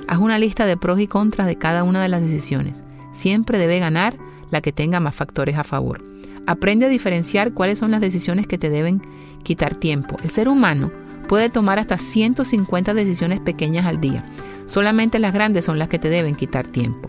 Haz 0.09 0.19
una 0.19 0.39
lista 0.39 0.67
de 0.67 0.77
pros 0.77 1.01
y 1.01 1.07
contras 1.07 1.47
de 1.47 1.57
cada 1.57 1.85
una 1.85 2.03
de 2.03 2.09
las 2.09 2.23
decisiones. 2.23 2.85
Siempre 3.13 3.59
debe 3.59 3.79
ganar 3.79 4.17
la 4.51 4.61
que 4.61 4.73
tenga 4.73 5.01
más 5.01 5.15
factores 5.15 5.57
a 5.57 5.65
favor. 5.65 6.03
Aprende 6.47 6.87
a 6.87 6.89
diferenciar 6.89 7.53
cuáles 7.53 7.79
son 7.79 7.93
las 7.93 8.01
decisiones 8.01 8.47
que 8.47 8.59
te 8.59 8.69
deben 8.69 9.01
quitar 9.43 9.75
tiempo. 9.75 10.17
El 10.23 10.31
ser 10.31 10.49
humano 10.49 10.91
puede 11.29 11.51
tomar 11.51 11.79
hasta 11.79 11.99
150 11.99 12.95
decisiones 12.95 13.41
pequeñas 13.41 13.87
al 13.87 14.01
día. 14.01 14.25
Solamente 14.67 15.19
las 15.19 15.33
grandes 15.33 15.65
son 15.65 15.79
las 15.79 15.89
que 15.89 15.99
te 15.99 16.09
deben 16.09 16.35
quitar 16.35 16.67
tiempo. 16.67 17.09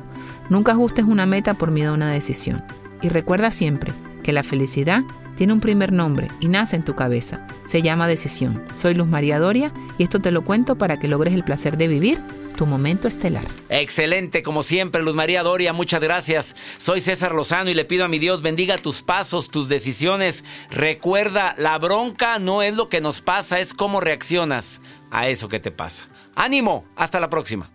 Nunca 0.50 0.74
ajustes 0.74 1.06
una 1.06 1.26
meta 1.26 1.54
por 1.54 1.72
miedo 1.72 1.92
a 1.92 1.96
una 1.96 2.12
decisión. 2.12 2.64
Y 3.02 3.10
recuerda 3.10 3.52
siempre 3.52 3.92
que 4.24 4.34
la 4.34 4.44
felicidad 4.44 5.04
Tiene 5.36 5.54
un 5.54 5.62
primer 5.62 5.92
nombre 5.92 6.28
y 6.40 6.48
nace 6.48 6.76
en 6.76 6.84
tu 6.84 6.94
cabeza. 6.94 7.46
Se 7.66 7.82
llama 7.82 8.08
decisión. 8.08 8.62
Soy 8.78 8.94
Luz 8.94 9.08
María 9.08 9.40
Doria 9.40 9.72
y 9.98 10.04
esto 10.04 10.20
te 10.20 10.32
lo 10.32 10.44
cuento 10.44 10.76
para 10.76 11.00
que 11.00 11.08
logres 11.08 11.34
el 11.34 11.44
placer 11.44 11.76
de 11.76 11.88
vivir 11.88 12.20
tu 12.54 12.66
momento 12.66 13.08
estelar. 13.08 13.46
Excelente, 13.70 14.44
como 14.44 14.64
siempre, 14.64 15.02
Luz 15.02 15.16
María 15.16 15.44
Doria, 15.44 15.74
muchas 15.74 16.02
gracias. 16.02 16.56
Soy 16.78 17.02
César 17.02 17.34
Lozano 17.34 17.70
y 17.70 17.74
le 17.74 17.86
pido 17.86 18.06
a 18.06 18.08
mi 18.08 18.20
Dios 18.20 18.42
bendiga 18.42 18.78
tus 18.78 19.02
pasos, 19.02 19.50
tus 19.50 19.68
decisiones. 19.68 20.44
Recuerda, 20.70 21.56
la 21.58 21.78
bronca 21.78 22.40
no 22.40 22.62
es 22.62 22.76
lo 22.76 22.90
que 22.90 23.02
nos 23.02 23.22
pasa, 23.22 23.60
es 23.60 23.74
cómo 23.74 24.00
reaccionas 24.00 24.82
a 25.12 25.28
eso 25.28 25.50
que 25.50 25.60
te 25.60 25.72
pasa. 25.72 26.08
Ánimo, 26.36 26.86
hasta 26.96 27.20
la 27.20 27.30
próxima. 27.30 27.70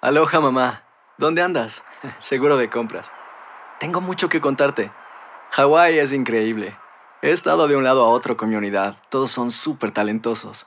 Aloha 0.00 0.40
mamá, 0.40 0.84
¿dónde 1.18 1.42
andas? 1.42 1.82
Seguro 2.18 2.56
de 2.56 2.70
compras. 2.70 3.10
Tengo 3.80 4.00
mucho 4.00 4.28
que 4.28 4.40
contarte. 4.40 4.92
Hawái 5.50 5.98
es 5.98 6.12
increíble. 6.12 6.76
He 7.22 7.30
estado 7.30 7.66
de 7.66 7.76
un 7.76 7.84
lado 7.84 8.04
a 8.04 8.08
otro 8.08 8.36
con 8.36 8.50
mi 8.50 8.56
unidad. 8.56 8.96
Todos 9.08 9.30
son 9.30 9.50
súper 9.50 9.90
talentosos. 9.90 10.66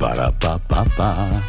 Para 0.00 0.32
pa 0.32 0.56
pa 0.56 0.82
pa. 0.96 1.44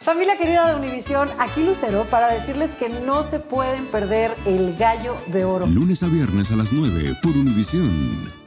Familia 0.00 0.36
querida 0.36 0.68
de 0.68 0.74
Univisión, 0.74 1.28
aquí 1.38 1.64
Lucero 1.64 2.08
para 2.10 2.26
decirles 2.26 2.74
que 2.74 2.88
no 2.88 3.22
se 3.22 3.38
pueden 3.38 3.86
perder 3.86 4.34
el 4.46 4.76
gallo 4.76 5.16
de 5.28 5.44
oro. 5.44 5.66
Lunes 5.66 6.02
a 6.02 6.08
viernes 6.08 6.50
a 6.50 6.56
las 6.56 6.72
9 6.72 7.18
por 7.22 7.36
Univisión. 7.36 8.41